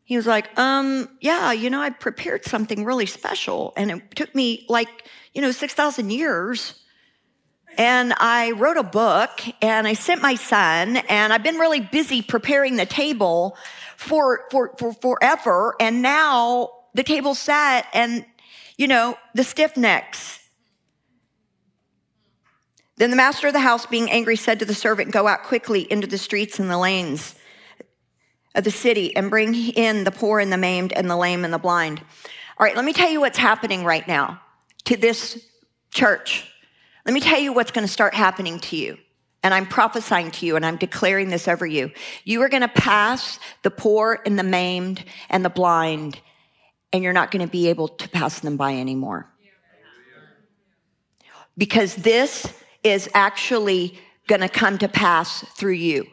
He 0.04 0.16
was 0.16 0.28
like, 0.28 0.58
um, 0.60 1.10
yeah, 1.22 1.52
you 1.52 1.70
know, 1.70 1.82
I 1.82 1.90
prepared 1.90 2.46
something 2.46 2.86
really 2.86 3.06
special 3.06 3.74
and 3.76 3.92
it 3.92 4.16
took 4.16 4.34
me 4.36 4.66
like, 4.70 5.08
you 5.34 5.42
know, 5.42 5.52
6,000 5.52 6.12
years. 6.12 6.83
And 7.78 8.14
I 8.18 8.52
wrote 8.52 8.78
a 8.78 8.84
book 8.84 9.42
and 9.62 9.88
I 9.88 9.94
sent 9.94 10.22
my 10.22 10.36
son 10.36 10.98
and 10.98 11.34
I've 11.34 11.44
been 11.44 11.58
really 11.58 11.80
busy 11.80 12.22
preparing 12.22 12.76
the 12.76 12.86
table 12.86 13.58
for, 13.98 14.46
for, 14.52 14.76
for 14.78 14.94
forever. 14.94 15.76
And 15.80 16.02
now 16.02 16.70
the 16.94 17.04
table's 17.04 17.40
set 17.40 17.88
and, 17.94 18.26
you 18.78 18.88
know, 18.88 19.18
the 19.34 19.44
stiff 19.44 19.78
necks. 19.78 20.40
Then 22.98 23.10
the 23.10 23.16
master 23.16 23.48
of 23.48 23.54
the 23.54 23.60
house, 23.60 23.86
being 23.86 24.12
angry, 24.12 24.36
said 24.36 24.60
to 24.60 24.66
the 24.66 24.76
servant, 24.76 25.12
Go 25.12 25.28
out 25.28 25.44
quickly 25.44 25.92
into 25.92 26.06
the 26.06 26.18
streets 26.18 26.60
and 26.60 26.70
the 26.70 26.78
lanes 26.78 27.36
of 28.56 28.64
the 28.64 28.72
city 28.72 29.16
and 29.16 29.30
bring 29.30 29.56
in 29.56 30.04
the 30.04 30.12
poor 30.12 30.40
and 30.40 30.54
the 30.54 30.58
maimed 30.58 30.94
and 30.94 31.10
the 31.10 31.18
lame 31.18 31.44
and 31.44 31.54
the 31.54 31.58
blind. 31.58 32.00
All 32.00 32.66
right, 32.66 32.76
let 32.76 32.86
me 32.86 32.94
tell 32.94 33.10
you 33.10 33.20
what's 33.20 33.38
happening 33.38 33.84
right 33.84 34.08
now 34.08 34.40
to 34.86 34.96
this 34.96 35.44
church. 35.92 36.53
Let 37.06 37.14
me 37.14 37.20
tell 37.20 37.40
you 37.40 37.54
what's 37.54 37.72
going 37.72 37.86
to 37.86 37.92
start 37.92 38.14
happening 38.14 38.60
to 38.60 38.78
you. 38.78 38.98
And 39.44 39.54
I'm 39.54 39.66
prophesying 39.66 40.32
to 40.32 40.46
you 40.46 40.56
and 40.56 40.66
I'm 40.66 40.78
declaring 40.78 41.30
this 41.30 41.50
over 41.50 41.66
you. 41.66 41.92
You 42.24 42.42
are 42.44 42.50
going 42.50 42.62
to 42.62 42.70
pass 42.70 43.40
the 43.64 43.72
poor 43.72 44.22
and 44.26 44.40
the 44.40 44.44
maimed 44.44 45.04
and 45.30 45.44
the 45.44 45.50
blind 45.50 46.22
and 46.94 47.04
you're 47.04 47.12
not 47.12 47.32
going 47.32 47.46
to 47.46 47.52
be 47.52 47.68
able 47.68 47.88
to 47.90 48.08
pass 48.08 48.40
them 48.40 48.56
by 48.56 48.76
anymore. 48.76 49.28
Because 51.58 51.96
this 51.96 52.52
is 52.84 53.10
actually 53.14 54.00
going 54.28 54.42
to 54.42 54.50
come 54.50 54.78
to 54.78 54.88
pass 54.88 55.44
through 55.56 55.74
you. 55.74 56.08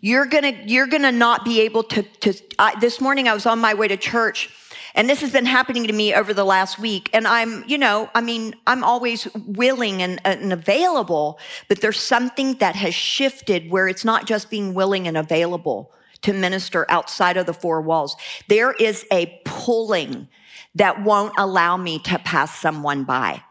You're 0.00 0.26
gonna, 0.26 0.52
you're 0.66 0.88
gonna 0.88 1.12
not 1.12 1.44
be 1.44 1.60
able 1.60 1.84
to, 1.84 2.02
to, 2.02 2.34
I, 2.58 2.78
this 2.80 3.00
morning 3.00 3.28
I 3.28 3.34
was 3.34 3.46
on 3.46 3.60
my 3.60 3.74
way 3.74 3.86
to 3.86 3.96
church 3.96 4.50
and 4.94 5.08
this 5.08 5.20
has 5.20 5.32
been 5.32 5.46
happening 5.46 5.86
to 5.86 5.92
me 5.92 6.14
over 6.14 6.32
the 6.32 6.44
last 6.44 6.78
week. 6.78 7.10
And 7.12 7.26
I'm, 7.26 7.64
you 7.66 7.78
know, 7.78 8.10
I 8.14 8.20
mean, 8.20 8.54
I'm 8.66 8.84
always 8.84 9.26
willing 9.34 10.02
and, 10.02 10.20
and 10.24 10.52
available, 10.52 11.38
but 11.68 11.80
there's 11.80 11.98
something 11.98 12.54
that 12.54 12.76
has 12.76 12.94
shifted 12.94 13.70
where 13.70 13.88
it's 13.88 14.04
not 14.04 14.26
just 14.26 14.50
being 14.50 14.72
willing 14.72 15.08
and 15.08 15.16
available 15.16 15.92
to 16.22 16.32
minister 16.32 16.86
outside 16.88 17.36
of 17.36 17.46
the 17.46 17.52
four 17.52 17.80
walls. 17.80 18.16
There 18.48 18.72
is 18.72 19.04
a 19.12 19.40
pulling 19.44 20.28
that 20.76 21.02
won't 21.02 21.34
allow 21.38 21.76
me 21.76 21.98
to 22.00 22.18
pass 22.20 22.58
someone 22.58 23.04
by. 23.04 23.42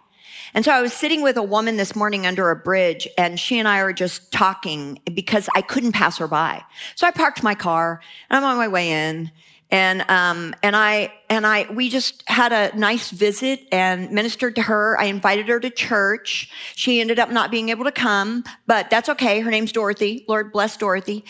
And 0.56 0.64
so 0.64 0.72
I 0.72 0.82
was 0.82 0.94
sitting 0.94 1.24
with 1.24 1.36
a 1.38 1.44
woman 1.44 1.78
this 1.78 1.96
morning 1.96 2.26
under 2.28 2.52
a 2.52 2.56
bridge 2.56 3.08
and 3.18 3.40
she 3.40 3.58
and 3.58 3.68
I 3.68 3.80
are 3.80 3.94
just 3.94 4.32
talking 4.32 5.00
because 5.14 5.50
I 5.56 5.62
couldn't 5.62 5.94
pass 5.94 6.20
her 6.20 6.28
by. 6.28 6.64
So 6.96 7.08
I 7.08 7.12
parked 7.12 7.42
my 7.44 7.56
car 7.56 8.02
and 8.30 8.38
I'm 8.38 8.44
on 8.44 8.58
my 8.58 8.68
way 8.68 8.92
in 8.92 9.32
and 9.74 10.08
um, 10.08 10.56
and 10.62 10.76
I 10.76 11.12
and 11.32 11.48
I 11.48 11.66
we 11.74 11.90
just 11.90 12.24
had 12.28 12.54
a 12.54 12.78
nice 12.78 13.10
visit 13.10 13.68
and 13.72 14.12
ministered 14.12 14.56
to 14.56 14.62
her. 14.62 14.96
I 15.00 15.06
invited 15.06 15.50
her 15.50 15.60
to 15.60 15.72
church. 15.72 16.52
She 16.76 17.02
ended 17.02 17.18
up 17.18 17.32
not 17.32 17.50
being 17.50 17.70
able 17.70 17.86
to 17.86 17.92
come, 17.92 18.44
but 18.68 18.92
that's 18.92 19.10
okay. 19.10 19.40
Her 19.40 19.50
name's 19.50 19.72
Dorothy. 19.72 20.26
Lord 20.30 20.52
bless 20.52 20.78
Dorothy. 20.78 21.26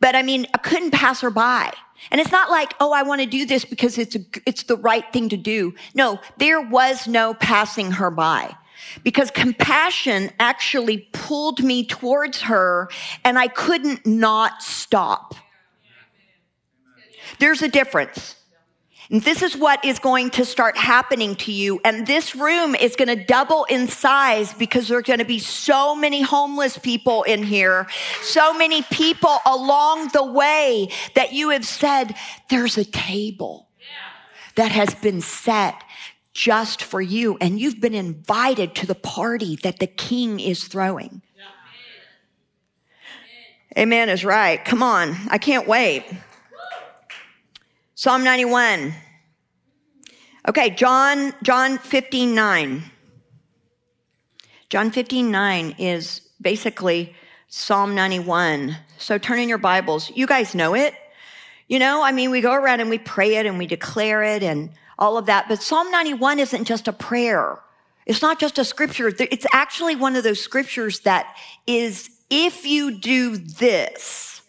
But 0.00 0.16
I 0.16 0.22
mean, 0.22 0.48
I 0.52 0.58
couldn't 0.58 0.90
pass 0.90 1.20
her 1.20 1.30
by. 1.30 1.72
And 2.10 2.20
it's 2.20 2.32
not 2.32 2.50
like, 2.50 2.74
oh, 2.80 2.92
I 2.92 3.04
want 3.04 3.20
to 3.22 3.26
do 3.26 3.46
this 3.46 3.64
because 3.64 3.98
it's 3.98 4.16
a, 4.16 4.20
it's 4.44 4.64
the 4.64 4.76
right 4.76 5.04
thing 5.12 5.28
to 5.30 5.36
do. 5.36 5.72
No, 5.94 6.20
there 6.38 6.60
was 6.60 7.06
no 7.06 7.34
passing 7.34 7.92
her 7.92 8.10
by 8.10 8.54
because 9.04 9.30
compassion 9.30 10.30
actually 10.40 11.08
pulled 11.12 11.62
me 11.62 11.86
towards 11.86 12.42
her 12.42 12.88
and 13.24 13.38
I 13.38 13.48
couldn't 13.48 14.04
not 14.04 14.60
stop. 14.60 15.34
There's 17.38 17.62
a 17.62 17.68
difference. 17.68 18.36
And 19.10 19.22
this 19.22 19.42
is 19.42 19.56
what 19.56 19.84
is 19.84 20.00
going 20.00 20.30
to 20.30 20.44
start 20.44 20.76
happening 20.76 21.36
to 21.36 21.52
you. 21.52 21.80
And 21.84 22.06
this 22.06 22.34
room 22.34 22.74
is 22.74 22.96
going 22.96 23.16
to 23.16 23.24
double 23.24 23.64
in 23.64 23.86
size 23.86 24.52
because 24.54 24.88
there 24.88 24.98
are 24.98 25.02
going 25.02 25.20
to 25.20 25.24
be 25.24 25.38
so 25.38 25.94
many 25.94 26.22
homeless 26.22 26.76
people 26.76 27.22
in 27.22 27.44
here, 27.44 27.86
so 28.22 28.52
many 28.52 28.82
people 28.82 29.38
along 29.46 30.08
the 30.08 30.24
way 30.24 30.88
that 31.14 31.32
you 31.32 31.50
have 31.50 31.64
said, 31.64 32.16
there's 32.50 32.76
a 32.78 32.84
table 32.84 33.68
that 34.56 34.72
has 34.72 34.94
been 34.94 35.20
set 35.20 35.84
just 36.32 36.82
for 36.82 37.00
you. 37.00 37.38
And 37.40 37.60
you've 37.60 37.80
been 37.80 37.94
invited 37.94 38.74
to 38.76 38.86
the 38.86 38.94
party 38.94 39.56
that 39.62 39.78
the 39.78 39.86
king 39.86 40.40
is 40.40 40.64
throwing. 40.64 41.22
Amen 43.78 44.08
is 44.08 44.24
right. 44.24 44.64
Come 44.64 44.82
on. 44.82 45.14
I 45.28 45.38
can't 45.38 45.68
wait. 45.68 46.04
Psalm 47.98 48.22
91. 48.24 48.92
Okay, 50.46 50.68
John, 50.68 51.32
John 51.42 51.78
15, 51.78 52.34
9. 52.34 52.82
John 54.68 54.90
15, 54.90 55.30
9 55.30 55.76
is 55.78 56.20
basically 56.38 57.16
Psalm 57.48 57.94
91. 57.94 58.76
So 58.98 59.16
turn 59.16 59.38
in 59.38 59.48
your 59.48 59.56
Bibles. 59.56 60.12
You 60.14 60.26
guys 60.26 60.54
know 60.54 60.74
it. 60.74 60.92
You 61.68 61.78
know, 61.78 62.02
I 62.02 62.12
mean, 62.12 62.30
we 62.30 62.42
go 62.42 62.52
around 62.52 62.80
and 62.80 62.90
we 62.90 62.98
pray 62.98 63.36
it 63.36 63.46
and 63.46 63.56
we 63.56 63.66
declare 63.66 64.22
it 64.22 64.42
and 64.42 64.68
all 64.98 65.16
of 65.16 65.24
that. 65.24 65.48
But 65.48 65.62
Psalm 65.62 65.90
91 65.90 66.38
isn't 66.38 66.66
just 66.66 66.88
a 66.88 66.92
prayer. 66.92 67.58
It's 68.04 68.20
not 68.20 68.38
just 68.38 68.58
a 68.58 68.64
scripture. 68.66 69.10
It's 69.18 69.46
actually 69.54 69.96
one 69.96 70.16
of 70.16 70.22
those 70.22 70.42
scriptures 70.42 71.00
that 71.00 71.34
is, 71.66 72.10
if 72.28 72.66
you 72.66 72.98
do 72.98 73.38
this, 73.38 74.42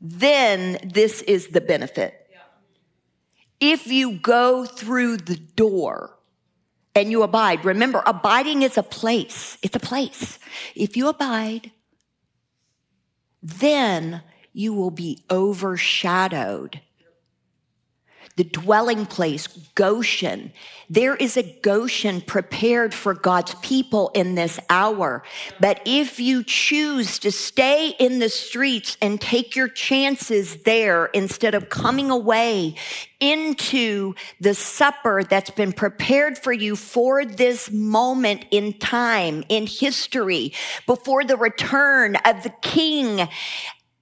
then 0.00 0.78
this 0.82 1.22
is 1.22 1.50
the 1.50 1.60
benefit 1.60 2.19
if 3.60 3.86
you 3.86 4.12
go 4.12 4.64
through 4.64 5.18
the 5.18 5.36
door 5.36 6.16
and 6.94 7.10
you 7.10 7.22
abide, 7.22 7.64
remember, 7.64 8.02
abiding 8.06 8.62
is 8.62 8.76
a 8.78 8.82
place. 8.82 9.58
It's 9.62 9.76
a 9.76 9.80
place. 9.80 10.38
If 10.74 10.96
you 10.96 11.08
abide, 11.08 11.70
then 13.42 14.22
you 14.52 14.72
will 14.72 14.90
be 14.90 15.24
overshadowed 15.30 16.80
the 18.36 18.44
dwelling 18.44 19.06
place, 19.06 19.46
Goshen. 19.74 20.52
There 20.88 21.14
is 21.14 21.36
a 21.36 21.58
Goshen 21.62 22.20
prepared 22.20 22.94
for 22.94 23.12
God's 23.12 23.54
people 23.56 24.10
in 24.14 24.34
this 24.34 24.58
hour. 24.68 25.22
But 25.60 25.80
if 25.84 26.18
you 26.18 26.42
choose 26.42 27.18
to 27.20 27.32
stay 27.32 27.94
in 27.98 28.18
the 28.18 28.28
streets 28.28 28.96
and 29.02 29.20
take 29.20 29.56
your 29.56 29.68
chances 29.68 30.62
there 30.62 31.06
instead 31.06 31.54
of 31.54 31.68
coming 31.68 32.10
away 32.10 32.76
into 33.20 34.14
the 34.40 34.54
supper 34.54 35.22
that's 35.22 35.50
been 35.50 35.72
prepared 35.72 36.38
for 36.38 36.52
you 36.52 36.76
for 36.76 37.24
this 37.24 37.70
moment 37.70 38.46
in 38.50 38.72
time, 38.78 39.44
in 39.48 39.66
history, 39.66 40.52
before 40.86 41.24
the 41.24 41.36
return 41.36 42.16
of 42.24 42.42
the 42.42 42.54
king, 42.62 43.28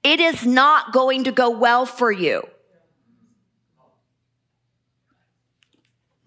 it 0.05 0.21
is 0.21 0.47
not 0.47 0.93
going 0.93 1.25
to 1.25 1.33
go 1.33 1.51
well 1.51 1.85
for 1.85 2.13
you. 2.13 2.43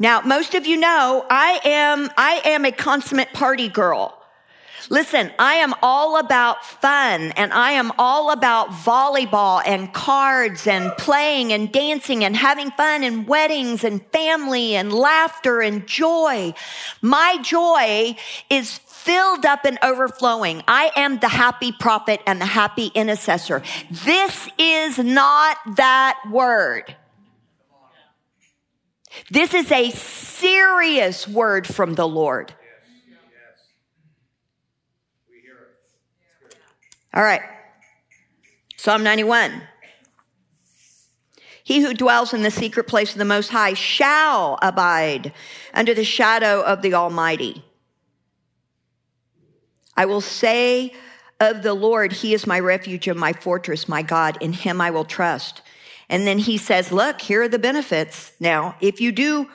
Now, 0.02 0.22
most 0.22 0.56
of 0.56 0.66
you 0.66 0.78
know 0.78 1.28
I 1.30 1.60
am, 1.64 2.10
I 2.18 2.42
am 2.44 2.66
a 2.66 2.72
consummate 2.72 3.34
party 3.34 3.70
girl. 3.70 4.18
Listen, 4.90 5.32
I 5.38 5.54
am 5.58 5.76
all 5.84 6.18
about 6.18 6.66
fun 6.66 7.32
and 7.34 7.54
I 7.54 7.74
am 7.74 7.92
all 8.00 8.32
about 8.32 8.70
volleyball 8.70 9.62
and 9.64 9.94
cards 9.94 10.66
and 10.66 10.92
playing 10.98 11.54
and 11.54 11.72
dancing 11.72 12.24
and 12.24 12.36
having 12.36 12.72
fun 12.72 13.04
and 13.04 13.28
weddings 13.28 13.84
and 13.84 14.04
family 14.08 14.74
and 14.74 14.92
laughter 14.92 15.62
and 15.62 15.86
joy. 15.86 16.56
My 17.04 17.38
joy 17.44 18.16
is 18.50 18.80
filled 18.80 19.46
up 19.46 19.66
and 19.66 19.78
overflowing. 19.84 20.64
I 20.68 20.90
am 20.96 21.20
the 21.20 21.30
happy 21.30 21.74
prophet 21.74 22.22
and 22.26 22.42
the 22.42 22.48
happy 22.48 22.88
intercessor. 22.96 23.62
This 23.92 24.50
is 24.58 24.98
not 24.98 25.58
that 25.76 26.18
word. 26.32 26.96
This 29.30 29.54
is 29.54 29.72
a 29.72 29.92
serious 29.92 31.28
word 31.28 31.68
from 31.68 31.96
the 31.96 32.08
Lord. 32.08 32.54
All 37.14 37.24
right. 37.24 37.42
Psalm 38.78 39.04
91. 39.04 39.62
He 41.64 41.82
who 41.82 41.94
dwells 41.94 42.34
in 42.34 42.42
the 42.42 42.52
secret 42.52 42.88
place 42.88 43.12
of 43.12 43.18
the 43.18 43.26
Most 43.26 43.50
High 43.50 43.74
shall 43.74 44.58
abide 44.62 45.34
under 45.74 45.94
the 45.94 46.04
shadow 46.04 46.62
of 46.62 46.82
the 46.82 46.94
Almighty. 46.94 47.64
I 49.96 50.06
will 50.06 50.22
say 50.22 50.94
of 51.40 51.64
the 51.64 51.74
Lord, 51.74 52.12
He 52.12 52.34
is 52.34 52.48
my 52.48 52.60
refuge 52.60 53.08
and 53.08 53.20
my 53.20 53.34
fortress, 53.34 53.88
my 53.88 54.02
God. 54.02 54.38
In 54.42 54.54
Him 54.54 54.82
I 54.82 54.92
will 54.92 55.06
trust. 55.06 55.62
And 56.12 56.28
then 56.28 56.38
he 56.38 56.58
says, 56.58 56.92
look, 56.92 57.22
here 57.22 57.44
are 57.44 57.48
the 57.48 57.58
benefits. 57.58 58.34
Now, 58.40 58.76
if 58.82 59.00
you 59.00 59.12
do 59.12 59.50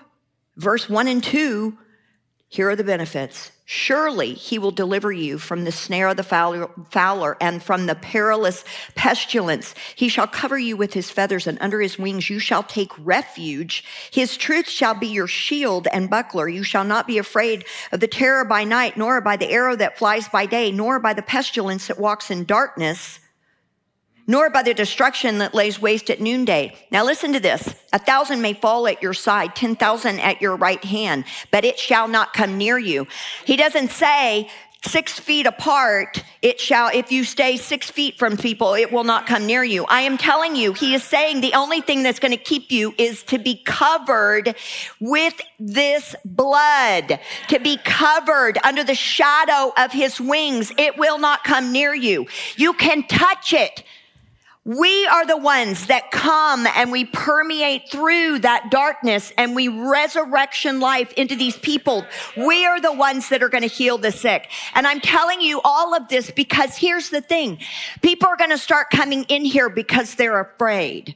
verse 0.57 0.89
one 0.89 1.07
and 1.07 1.23
two, 1.23 1.77
here 2.49 2.71
are 2.71 2.77
the 2.77 2.83
benefits. 2.83 3.53
Surely 3.67 4.33
he 4.33 4.59
will 4.59 4.71
deliver 4.71 5.13
you 5.13 5.37
from 5.39 5.65
the 5.65 5.73
snare 5.73 6.09
of 6.09 6.17
the 6.17 6.23
fowler 6.23 7.37
and 7.41 7.63
from 7.63 7.87
the 7.87 7.97
perilous 7.97 8.65
pestilence. 8.95 9.75
He 9.97 10.09
shall 10.09 10.29
cover 10.29 10.57
you 10.57 10.77
with 10.79 10.95
his 10.95 11.11
feathers 11.11 11.47
and 11.47 11.59
under 11.61 11.81
his 11.81 11.99
wings 11.99 12.31
you 12.31 12.39
shall 12.39 12.63
take 12.63 12.93
refuge. 13.01 13.85
His 14.11 14.37
truth 14.37 14.71
shall 14.71 14.95
be 14.95 15.09
your 15.09 15.27
shield 15.27 15.89
and 15.93 16.09
buckler. 16.09 16.49
You 16.49 16.63
shall 16.63 16.85
not 16.85 17.07
be 17.07 17.19
afraid 17.19 17.67
of 17.93 18.01
the 18.01 18.07
terror 18.07 18.45
by 18.45 18.65
night, 18.65 18.97
nor 18.97 19.21
by 19.21 19.37
the 19.37 19.51
arrow 19.51 19.77
that 19.77 19.99
flies 19.99 20.29
by 20.29 20.47
day, 20.47 20.71
nor 20.73 21.01
by 21.01 21.13
the 21.13 21.23
pestilence 21.23 21.89
that 21.89 21.99
walks 21.99 22.31
in 22.31 22.45
darkness 22.45 23.19
nor 24.27 24.51
by 24.51 24.63
the 24.63 24.75
destruction 24.75 25.39
that 25.39 25.55
lays 25.55 25.81
waste 25.81 26.11
at 26.11 26.21
noonday. 26.21 26.75
Now 26.91 27.05
listen 27.05 27.33
to 27.33 27.41
this. 27.41 27.75
A 27.93 27.99
thousand 27.99 28.43
may 28.43 28.55
fall 28.55 28.87
at 28.87 29.03
your 29.03 29.15
side, 29.15 29.55
10,000 29.55 30.21
at 30.21 30.43
your 30.43 30.57
right 30.57 30.85
hand, 30.85 31.25
but 31.51 31.65
it 31.65 31.79
shall 31.79 32.09
not 32.09 32.33
come 32.33 32.59
near 32.59 32.79
you. 32.79 33.07
He 33.45 33.57
doesn't 33.57 33.91
say, 33.91 34.49
six 34.87 35.19
feet 35.19 35.47
apart, 35.47 36.23
it 36.43 36.61
shall, 36.61 36.91
if 36.93 37.11
you 37.11 37.25
stay 37.25 37.57
six 37.57 37.91
feet 37.91 38.19
from 38.19 38.37
people, 38.37 38.75
it 38.75 38.93
will 38.93 39.05
not 39.05 39.27
come 39.27 39.47
near 39.47 39.65
you. 39.65 39.85
I 39.87 40.03
am 40.03 40.17
telling 40.17 40.55
you, 40.55 40.73
he 40.73 40.95
is 40.95 41.03
saying 41.03 41.41
the 41.41 41.55
only 41.55 41.81
thing 41.81 42.03
that's 42.03 42.19
going 42.19 42.33
to 42.33 42.37
keep 42.37 42.71
you 42.71 42.95
is 42.99 43.23
to 43.25 43.39
be 43.39 43.63
covered 43.65 44.55
with 45.01 45.41
this 45.59 46.15
blood, 46.25 47.19
to 47.49 47.59
be 47.59 47.79
covered 47.79 48.59
under 48.65 48.85
the 48.85 48.95
shadow 48.95 49.73
of 49.77 49.93
his 49.93 50.21
wings. 50.21 50.73
It 50.79 50.99
will 50.99 51.19
not 51.19 51.45
come 51.45 51.73
near 51.73 51.95
you. 51.95 52.27
You 52.57 52.73
can 52.75 53.07
touch 53.07 53.53
it. 53.53 53.83
We 54.67 55.07
are 55.07 55.25
the 55.25 55.37
ones 55.37 55.87
that 55.87 56.11
come 56.11 56.67
and 56.67 56.91
we 56.91 57.05
permeate 57.05 57.89
through 57.89 58.41
that 58.41 58.69
darkness 58.69 59.33
and 59.39 59.55
we 59.55 59.69
resurrection 59.69 60.81
life 60.81 61.13
into 61.13 61.37
these 61.37 61.57
people. 61.57 62.05
We 62.37 62.67
are 62.67 62.81
the 62.81 62.93
ones 62.93 63.29
that 63.29 63.45
are 63.45 63.49
going 63.49 63.63
to 63.63 63.69
heal 63.69 63.97
the 63.97 64.11
sick. 64.11 64.51
And 64.75 64.85
I'm 64.85 65.01
telling 65.01 65.41
you 65.41 65.61
all 65.63 65.95
of 65.95 66.09
this 66.09 66.33
because 66.33 66.77
here's 66.77 67.11
the 67.11 67.21
thing. 67.21 67.61
People 68.03 68.27
are 68.27 68.37
going 68.37 68.51
to 68.51 68.59
start 68.59 68.89
coming 68.91 69.23
in 69.29 69.45
here 69.45 69.69
because 69.69 70.17
they're 70.17 70.41
afraid. 70.41 71.15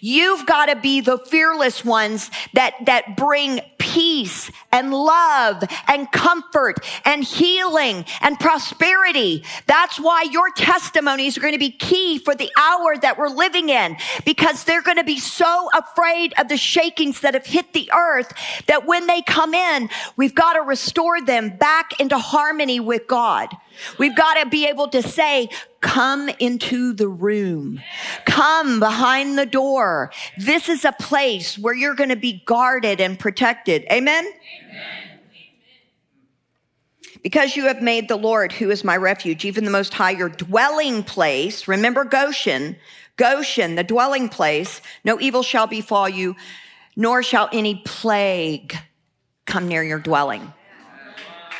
You've 0.00 0.46
got 0.46 0.66
to 0.66 0.76
be 0.76 1.00
the 1.00 1.18
fearless 1.18 1.84
ones 1.84 2.30
that, 2.54 2.74
that 2.86 3.16
bring 3.16 3.60
peace 3.78 4.50
and 4.72 4.92
love 4.92 5.62
and 5.88 6.10
comfort 6.12 6.76
and 7.04 7.24
healing 7.24 8.04
and 8.20 8.38
prosperity. 8.38 9.44
That's 9.66 9.98
why 9.98 10.26
your 10.30 10.50
testimonies 10.50 11.38
are 11.38 11.40
going 11.40 11.54
to 11.54 11.58
be 11.58 11.70
key 11.70 12.18
for 12.18 12.34
the 12.34 12.50
hour 12.58 12.96
that 12.98 13.16
we're 13.16 13.28
living 13.28 13.68
in 13.68 13.96
because 14.24 14.64
they're 14.64 14.82
going 14.82 14.98
to 14.98 15.04
be 15.04 15.18
so 15.18 15.70
afraid 15.72 16.34
of 16.38 16.48
the 16.48 16.56
shakings 16.56 17.20
that 17.20 17.34
have 17.34 17.46
hit 17.46 17.72
the 17.72 17.90
earth 17.96 18.32
that 18.66 18.86
when 18.86 19.06
they 19.06 19.22
come 19.22 19.54
in, 19.54 19.88
we've 20.16 20.34
got 20.34 20.54
to 20.54 20.60
restore 20.60 21.22
them 21.22 21.56
back 21.56 21.98
into 22.00 22.18
harmony 22.18 22.80
with 22.80 23.06
God. 23.06 23.48
We've 23.98 24.16
got 24.16 24.42
to 24.42 24.48
be 24.48 24.66
able 24.66 24.88
to 24.88 25.02
say, 25.02 25.48
come 25.80 26.28
into 26.38 26.92
the 26.92 27.08
room. 27.08 27.80
Come 28.24 28.80
behind 28.80 29.38
the 29.38 29.46
door. 29.46 30.10
This 30.36 30.68
is 30.68 30.84
a 30.84 30.92
place 30.92 31.58
where 31.58 31.74
you're 31.74 31.94
going 31.94 32.10
to 32.10 32.16
be 32.16 32.42
guarded 32.46 33.00
and 33.00 33.18
protected. 33.18 33.84
Amen? 33.90 34.24
Amen. 34.24 35.06
Because 37.22 37.56
you 37.56 37.64
have 37.64 37.82
made 37.82 38.08
the 38.08 38.16
Lord, 38.16 38.52
who 38.52 38.70
is 38.70 38.84
my 38.84 38.96
refuge, 38.96 39.44
even 39.44 39.64
the 39.64 39.70
Most 39.70 39.92
High, 39.92 40.12
your 40.12 40.28
dwelling 40.28 41.02
place. 41.02 41.66
Remember 41.66 42.04
Goshen, 42.04 42.76
Goshen, 43.16 43.74
the 43.74 43.82
dwelling 43.82 44.28
place. 44.28 44.80
No 45.02 45.18
evil 45.18 45.42
shall 45.42 45.66
befall 45.66 46.08
you, 46.08 46.36
nor 46.94 47.22
shall 47.24 47.48
any 47.52 47.82
plague 47.84 48.76
come 49.44 49.66
near 49.66 49.82
your 49.82 49.98
dwelling. 49.98 50.52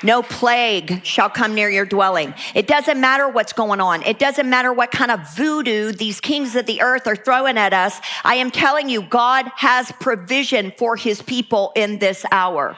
No 0.02 0.22
plague 0.22 1.04
shall 1.04 1.30
come 1.30 1.54
near 1.54 1.70
your 1.70 1.86
dwelling. 1.86 2.34
It 2.54 2.66
doesn't 2.66 3.00
matter 3.00 3.28
what's 3.28 3.52
going 3.52 3.80
on. 3.80 4.02
It 4.02 4.18
doesn't 4.18 4.48
matter 4.48 4.72
what 4.72 4.90
kind 4.90 5.10
of 5.10 5.34
voodoo 5.34 5.92
these 5.92 6.20
kings 6.20 6.54
of 6.54 6.66
the 6.66 6.82
earth 6.82 7.06
are 7.06 7.16
throwing 7.16 7.56
at 7.56 7.72
us. 7.72 8.00
I 8.24 8.36
am 8.36 8.50
telling 8.50 8.88
you, 8.88 9.02
God 9.02 9.50
has 9.56 9.90
provision 10.00 10.72
for 10.76 10.96
his 10.96 11.22
people 11.22 11.72
in 11.74 11.98
this 11.98 12.24
hour. 12.30 12.76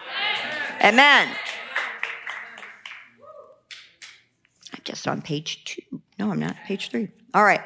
Amen. 0.83 1.29
I'm 4.73 4.81
just 4.85 5.09
on 5.09 5.23
page 5.23 5.65
two. 5.65 6.01
No, 6.19 6.31
I'm 6.31 6.39
not. 6.39 6.57
Page 6.67 6.91
three. 6.91 7.09
All 7.35 7.45
right. 7.45 7.63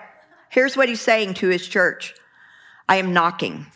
Here's 0.49 0.77
what 0.77 0.89
he's 0.89 1.01
saying 1.01 1.35
to 1.35 1.49
his 1.49 1.67
church. 1.67 2.15
I 2.89 2.97
am 2.97 3.13
knocking. 3.13 3.67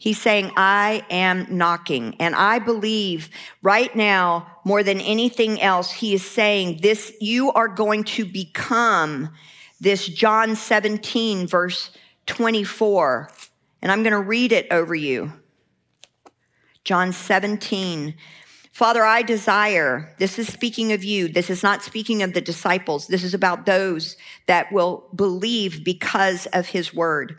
He's 0.00 0.18
saying, 0.18 0.52
I 0.56 1.04
am 1.10 1.46
knocking. 1.50 2.16
And 2.18 2.34
I 2.34 2.58
believe 2.58 3.28
right 3.60 3.94
now, 3.94 4.46
more 4.64 4.82
than 4.82 4.98
anything 4.98 5.60
else, 5.60 5.92
he 5.92 6.14
is 6.14 6.24
saying 6.24 6.78
this, 6.80 7.12
you 7.20 7.52
are 7.52 7.68
going 7.68 8.04
to 8.04 8.24
become 8.24 9.28
this 9.78 10.06
John 10.06 10.56
17 10.56 11.46
verse 11.46 11.90
24. 12.24 13.30
And 13.82 13.92
I'm 13.92 14.02
going 14.02 14.14
to 14.14 14.20
read 14.20 14.52
it 14.52 14.68
over 14.70 14.94
you. 14.94 15.34
John 16.82 17.12
17. 17.12 18.14
Father, 18.72 19.04
I 19.04 19.20
desire, 19.20 20.14
this 20.18 20.38
is 20.38 20.48
speaking 20.48 20.94
of 20.94 21.04
you. 21.04 21.28
This 21.28 21.50
is 21.50 21.62
not 21.62 21.82
speaking 21.82 22.22
of 22.22 22.32
the 22.32 22.40
disciples. 22.40 23.06
This 23.06 23.22
is 23.22 23.34
about 23.34 23.66
those 23.66 24.16
that 24.46 24.72
will 24.72 25.10
believe 25.14 25.84
because 25.84 26.46
of 26.54 26.68
his 26.68 26.94
word. 26.94 27.36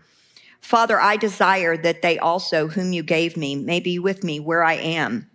Father, 0.61 0.99
I 0.99 1.17
desire 1.17 1.75
that 1.77 2.01
they 2.01 2.17
also, 2.19 2.67
whom 2.67 2.93
you 2.93 3.03
gave 3.03 3.35
me, 3.35 3.55
may 3.55 3.79
be 3.79 3.99
with 3.99 4.23
me 4.23 4.39
where 4.39 4.63
I 4.63 4.73
am, 4.73 5.29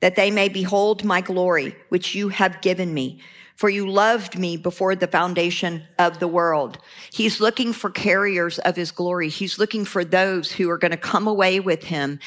that 0.00 0.16
they 0.16 0.30
may 0.30 0.48
behold 0.48 1.04
my 1.04 1.20
glory, 1.20 1.76
which 1.90 2.14
you 2.14 2.28
have 2.30 2.60
given 2.60 2.92
me. 2.92 3.20
For 3.56 3.68
you 3.68 3.90
loved 3.90 4.38
me 4.38 4.56
before 4.56 4.94
the 4.94 5.08
foundation 5.08 5.82
of 5.98 6.20
the 6.20 6.28
world. 6.28 6.78
He's 7.12 7.40
looking 7.40 7.72
for 7.72 7.90
carriers 7.90 8.60
of 8.60 8.76
his 8.76 8.92
glory. 8.92 9.28
He's 9.28 9.58
looking 9.58 9.84
for 9.84 10.04
those 10.04 10.52
who 10.52 10.70
are 10.70 10.78
going 10.78 10.92
to 10.92 10.96
come 10.96 11.26
away 11.26 11.58
with 11.58 11.82
him 11.82 12.20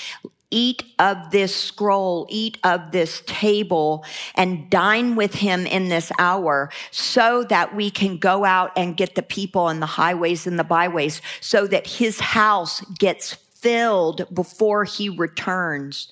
eat 0.52 0.84
of 1.00 1.32
this 1.32 1.56
scroll, 1.56 2.28
eat 2.30 2.58
of 2.64 2.92
this 2.92 3.24
table, 3.26 4.06
and 4.36 4.70
dine 4.70 5.16
with 5.16 5.34
him 5.34 5.66
in 5.66 5.90
this 5.90 6.12
hour 6.20 6.70
so 6.92 7.44
that 7.46 7.74
we 7.76 7.90
can 7.90 8.18
go 8.18 8.46
out 8.46 8.72
and 8.76 8.98
get 8.98 9.16
the 9.16 9.24
people 9.24 9.70
in 9.70 9.80
the 9.80 9.86
highways 9.86 10.46
and 10.46 10.60
the 10.60 10.64
byways 10.64 11.22
so 11.40 11.66
that 11.66 11.88
his 11.88 12.20
house 12.20 12.82
gets 13.00 13.34
filled 13.34 14.28
before 14.34 14.84
he 14.84 15.10
returns 15.10 16.12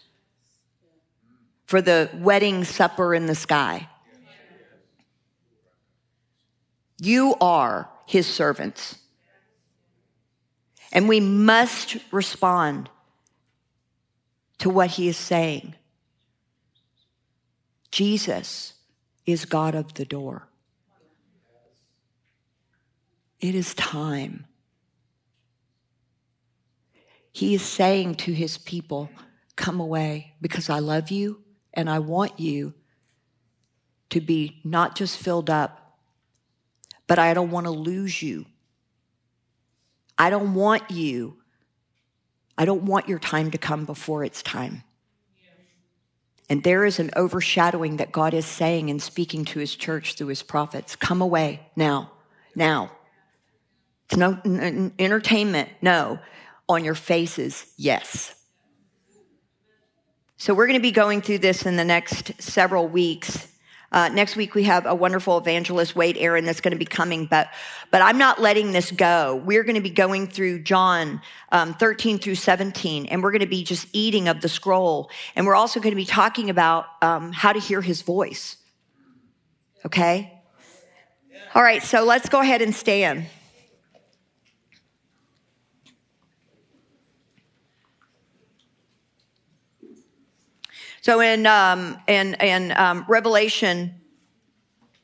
for 1.66 1.82
the 1.82 2.10
wedding 2.16 2.64
supper 2.64 3.14
in 3.14 3.28
the 3.28 3.36
sky. 3.36 3.88
You 7.00 7.36
are 7.40 7.90
his 8.06 8.26
servants. 8.26 8.98
And 10.92 11.08
we 11.08 11.20
must 11.20 11.98
respond 12.12 12.90
to 14.60 14.70
what 14.70 14.92
he 14.92 15.08
is 15.08 15.18
saying. 15.18 15.76
Jesus 17.92 18.74
is 19.26 19.46
God 19.46 19.76
of 19.76 19.94
the 19.96 20.06
door. 20.06 20.48
It 23.40 23.56
is 23.56 23.74
time. 23.74 24.46
He 27.32 27.54
is 27.54 27.62
saying 27.62 28.16
to 28.16 28.34
his 28.34 28.58
people, 28.58 29.10
Come 29.56 29.80
away 29.80 30.36
because 30.42 30.70
I 30.70 30.80
love 30.80 31.12
you 31.12 31.42
and 31.74 31.90
I 31.90 32.00
want 32.00 32.40
you 32.40 32.74
to 34.10 34.22
be 34.22 34.62
not 34.64 34.96
just 34.96 35.18
filled 35.18 35.50
up, 35.50 35.98
but 37.08 37.20
I 37.20 37.34
don't 37.34 37.52
want 37.52 37.66
to 37.66 37.72
lose 37.72 38.22
you. 38.22 38.46
I 40.18 40.30
don't 40.30 40.54
want 40.54 40.90
you 40.92 41.39
I 42.60 42.66
don't 42.66 42.84
want 42.84 43.08
your 43.08 43.20
time 43.20 43.52
to 43.52 43.58
come 43.58 43.86
before 43.86 44.26
it's 44.26 44.44
time. 44.44 44.84
And 46.50 46.62
there 46.62 46.84
is 46.84 47.00
an 47.00 47.10
overshadowing 47.16 47.98
that 47.98 48.12
God 48.12 48.34
is 48.34 48.46
saying 48.46 48.90
and 48.90 49.02
speaking 49.02 49.46
to 49.46 49.60
his 49.60 49.76
church 49.76 50.16
through 50.16 50.28
his 50.28 50.44
prophets. 50.44 50.98
Come 50.98 51.22
away 51.22 51.62
now, 51.78 52.12
now. 52.56 52.92
It's 54.06 54.18
no 54.18 54.38
n- 54.44 54.92
entertainment, 55.00 55.70
no. 55.82 56.20
On 56.68 56.84
your 56.84 56.96
faces, 56.96 57.66
yes. 57.78 58.36
So 60.36 60.54
we're 60.54 60.68
going 60.68 60.80
to 60.80 60.84
be 60.84 60.92
going 60.92 61.22
through 61.22 61.40
this 61.40 61.66
in 61.66 61.78
the 61.78 61.86
next 61.86 62.42
several 62.42 62.90
weeks. 62.90 63.48
Uh, 63.92 64.10
next 64.10 64.36
week 64.36 64.54
we 64.54 64.64
have 64.64 64.86
a 64.86 64.94
wonderful 64.94 65.38
evangelist, 65.38 65.96
Wade 65.96 66.18
Aaron, 66.18 66.46
that's 66.46 66.62
going 66.62 66.74
to 66.74 66.78
be 66.78 66.86
coming, 66.86 67.26
but 67.26 67.50
but 67.92 68.02
I'm 68.02 68.18
not 68.18 68.40
letting 68.40 68.72
this 68.72 68.92
go. 68.92 69.42
We're 69.46 69.64
going 69.64 69.76
to 69.76 69.82
be 69.82 69.90
going 69.90 70.28
through 70.28 70.60
John 70.60 71.22
um, 71.52 71.74
13 71.74 72.20
through 72.20 72.36
17, 72.36 73.08
and 73.08 73.24
we're 73.24 73.32
going 73.32 73.40
to 73.42 73.48
be 73.48 73.64
just 73.64 73.88
eating 73.94 74.28
of 74.28 74.42
the 74.42 74.50
scroll, 74.50 75.10
and 75.36 75.46
we're 75.46 75.56
also 75.56 75.80
going 75.80 75.92
to 75.92 75.96
be 75.96 76.06
talking 76.06 76.50
about 76.50 76.86
um, 77.02 77.32
how 77.32 77.52
to 77.52 77.60
hear 77.60 77.82
His 77.82 78.02
voice. 78.02 78.58
Okay. 79.86 80.34
All 81.56 81.64
right, 81.64 81.82
so 81.82 82.04
let's 82.04 82.30
go 82.30 82.42
ahead 82.42 82.62
and 82.62 82.76
stand. 82.76 83.26
So 91.02 91.20
in 91.22 91.46
um, 91.46 91.98
in, 92.08 92.36
in 92.36 92.72
um, 92.76 93.06
Revelation 93.08 94.02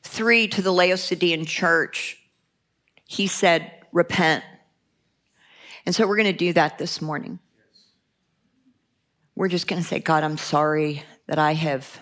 three 0.02 0.48
to 0.48 0.62
the 0.62 0.72
Laodicean 0.72 1.46
church, 1.46 2.18
he 3.06 3.26
said, 3.26 3.70
"Repent." 3.92 4.44
And 5.84 5.94
so 5.94 6.06
we're 6.06 6.16
going 6.16 6.26
to 6.26 6.32
do 6.32 6.52
that 6.52 6.78
this 6.78 7.00
morning. 7.00 7.38
We're 9.36 9.48
just 9.48 9.68
going 9.68 9.80
to 9.80 9.86
say, 9.86 10.00
God, 10.00 10.24
I'm 10.24 10.38
sorry 10.38 11.02
that 11.26 11.38
I 11.38 11.52
have 11.52 12.00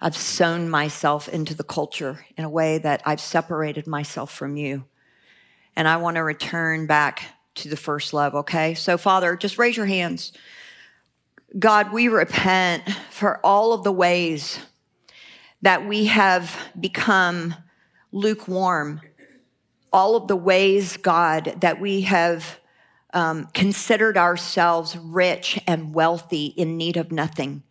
I've 0.00 0.16
sown 0.16 0.68
myself 0.68 1.28
into 1.28 1.54
the 1.54 1.64
culture 1.64 2.26
in 2.36 2.44
a 2.44 2.50
way 2.50 2.78
that 2.78 3.02
I've 3.06 3.20
separated 3.20 3.86
myself 3.86 4.30
from 4.30 4.56
you. 4.56 4.84
And 5.74 5.88
I 5.88 5.96
want 5.96 6.16
to 6.16 6.22
return 6.22 6.86
back 6.86 7.22
to 7.56 7.68
the 7.68 7.76
first 7.76 8.12
love, 8.12 8.34
okay? 8.34 8.74
So, 8.74 8.98
Father, 8.98 9.36
just 9.36 9.58
raise 9.58 9.76
your 9.76 9.86
hands. 9.86 10.32
God, 11.58 11.92
we 11.92 12.08
repent 12.08 12.82
for 13.10 13.40
all 13.44 13.72
of 13.72 13.82
the 13.82 13.92
ways 13.92 14.58
that 15.62 15.86
we 15.86 16.06
have 16.06 16.54
become 16.78 17.54
lukewarm. 18.12 19.00
All 19.92 20.16
of 20.16 20.28
the 20.28 20.36
ways, 20.36 20.98
God, 20.98 21.56
that 21.60 21.80
we 21.80 22.02
have 22.02 22.60
um, 23.14 23.46
considered 23.54 24.18
ourselves 24.18 24.96
rich 24.98 25.58
and 25.66 25.94
wealthy 25.94 26.46
in 26.46 26.76
need 26.76 26.98
of 26.98 27.10
nothing. 27.10 27.62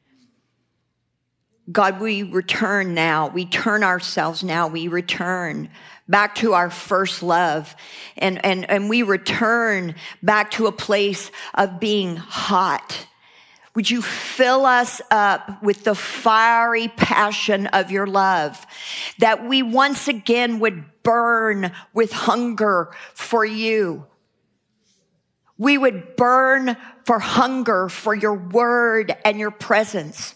God, 1.71 1.99
we 1.99 2.23
return 2.23 2.95
now. 2.95 3.27
We 3.27 3.45
turn 3.45 3.83
ourselves 3.83 4.43
now. 4.43 4.67
We 4.67 4.87
return 4.87 5.69
back 6.07 6.35
to 6.35 6.53
our 6.53 6.71
first 6.71 7.21
love. 7.21 7.75
And, 8.17 8.43
and, 8.43 8.67
and 8.69 8.89
we 8.89 9.03
return 9.03 9.93
back 10.23 10.51
to 10.51 10.67
a 10.67 10.71
place 10.71 11.29
of 11.53 11.79
being 11.79 12.15
hot. 12.15 13.05
Would 13.75 13.91
you 13.91 14.01
fill 14.01 14.65
us 14.65 15.01
up 15.11 15.61
with 15.61 15.83
the 15.83 15.95
fiery 15.95 16.87
passion 16.87 17.67
of 17.67 17.91
your 17.91 18.07
love 18.07 18.65
that 19.19 19.45
we 19.47 19.61
once 19.61 20.07
again 20.07 20.59
would 20.59 21.03
burn 21.03 21.71
with 21.93 22.13
hunger 22.13 22.91
for 23.13 23.45
you? 23.45 24.05
We 25.57 25.77
would 25.77 26.15
burn 26.15 26.77
for 27.05 27.19
hunger 27.19 27.89
for 27.89 28.15
your 28.15 28.33
word 28.33 29.15
and 29.23 29.37
your 29.37 29.51
presence. 29.51 30.35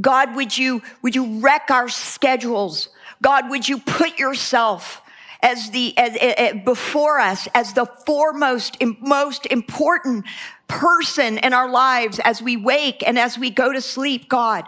God, 0.00 0.34
would 0.36 0.56
you, 0.56 0.82
would 1.02 1.14
you 1.14 1.40
wreck 1.40 1.70
our 1.70 1.88
schedules? 1.88 2.88
God, 3.22 3.50
would 3.50 3.68
you 3.68 3.78
put 3.78 4.18
yourself 4.18 5.02
as 5.42 5.70
the, 5.70 5.96
as, 5.96 6.16
as, 6.16 6.64
before 6.64 7.18
us 7.18 7.48
as 7.54 7.72
the 7.72 7.86
foremost, 8.06 8.76
most 9.00 9.46
important 9.46 10.26
person 10.70 11.38
in 11.38 11.52
our 11.52 11.68
lives 11.68 12.20
as 12.20 12.40
we 12.40 12.56
wake 12.56 13.02
and 13.06 13.18
as 13.18 13.36
we 13.36 13.50
go 13.50 13.72
to 13.72 13.80
sleep, 13.80 14.28
God? 14.28 14.64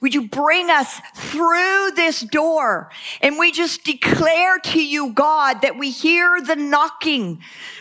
Would 0.00 0.14
you 0.14 0.28
bring 0.28 0.70
us 0.70 1.00
through 1.14 1.90
this 1.96 2.20
door? 2.20 2.90
And 3.20 3.36
we 3.36 3.50
just 3.50 3.82
declare 3.82 4.58
to 4.60 4.80
you, 4.80 5.12
God, 5.12 5.62
that 5.62 5.76
we 5.76 5.90
hear 5.90 6.40
the 6.40 6.54
knocking. 6.54 7.40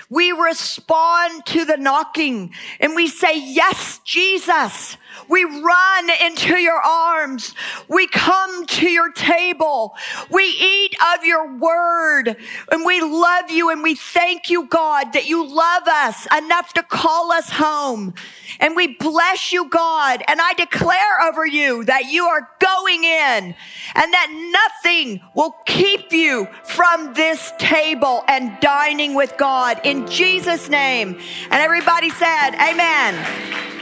We 0.10 0.32
respond 0.32 1.46
to 1.48 1.66
the 1.66 1.78
knocking 1.78 2.54
and 2.80 2.96
we 2.96 3.08
say, 3.08 3.40
yes, 3.40 4.00
Jesus. 4.04 4.98
We 5.28 5.44
run 5.44 6.10
into 6.26 6.58
your 6.58 6.80
arms. 6.82 7.54
We 7.88 8.08
come 8.08 8.66
to 8.66 8.88
your 8.90 9.12
table. 9.12 9.96
We 10.30 10.44
eat 10.44 10.96
of 11.16 11.26
your 11.26 11.58
word 11.58 12.36
and 12.72 12.86
we 12.86 13.02
love 13.02 13.50
you 13.50 13.70
and 13.70 13.84
we 13.84 13.96
thank 13.96 14.50
you, 14.50 14.68
God, 14.68 15.14
that 15.14 15.28
you 15.28 15.48
love 15.48 15.84
us 15.88 16.28
enough 16.38 16.74
to 16.74 16.84
call 16.84 17.32
us 17.32 17.50
home. 17.50 18.14
And 18.60 18.76
we 18.76 18.88
bless 18.96 19.52
you, 19.52 19.70
God. 19.70 20.24
And 20.28 20.40
I 20.42 20.54
declare 20.54 21.22
over 21.22 21.46
you 21.46 21.84
that 21.86 22.06
you 22.06 22.26
are 22.26 22.50
going 22.60 23.04
in 23.04 23.56
and 23.96 24.14
that 24.14 24.70
nothing 24.84 25.22
will 25.36 25.56
keep 25.66 26.12
you 26.12 26.48
from 26.64 27.14
this 27.14 27.52
table 27.58 28.24
and 28.28 28.58
dining 28.60 29.14
with 29.16 29.36
God 29.38 29.82
in 29.84 30.08
Jesus 30.08 30.70
name. 30.70 31.20
And 31.46 31.54
everybody 31.54 32.10
said, 32.10 32.52
amen. 32.56 33.77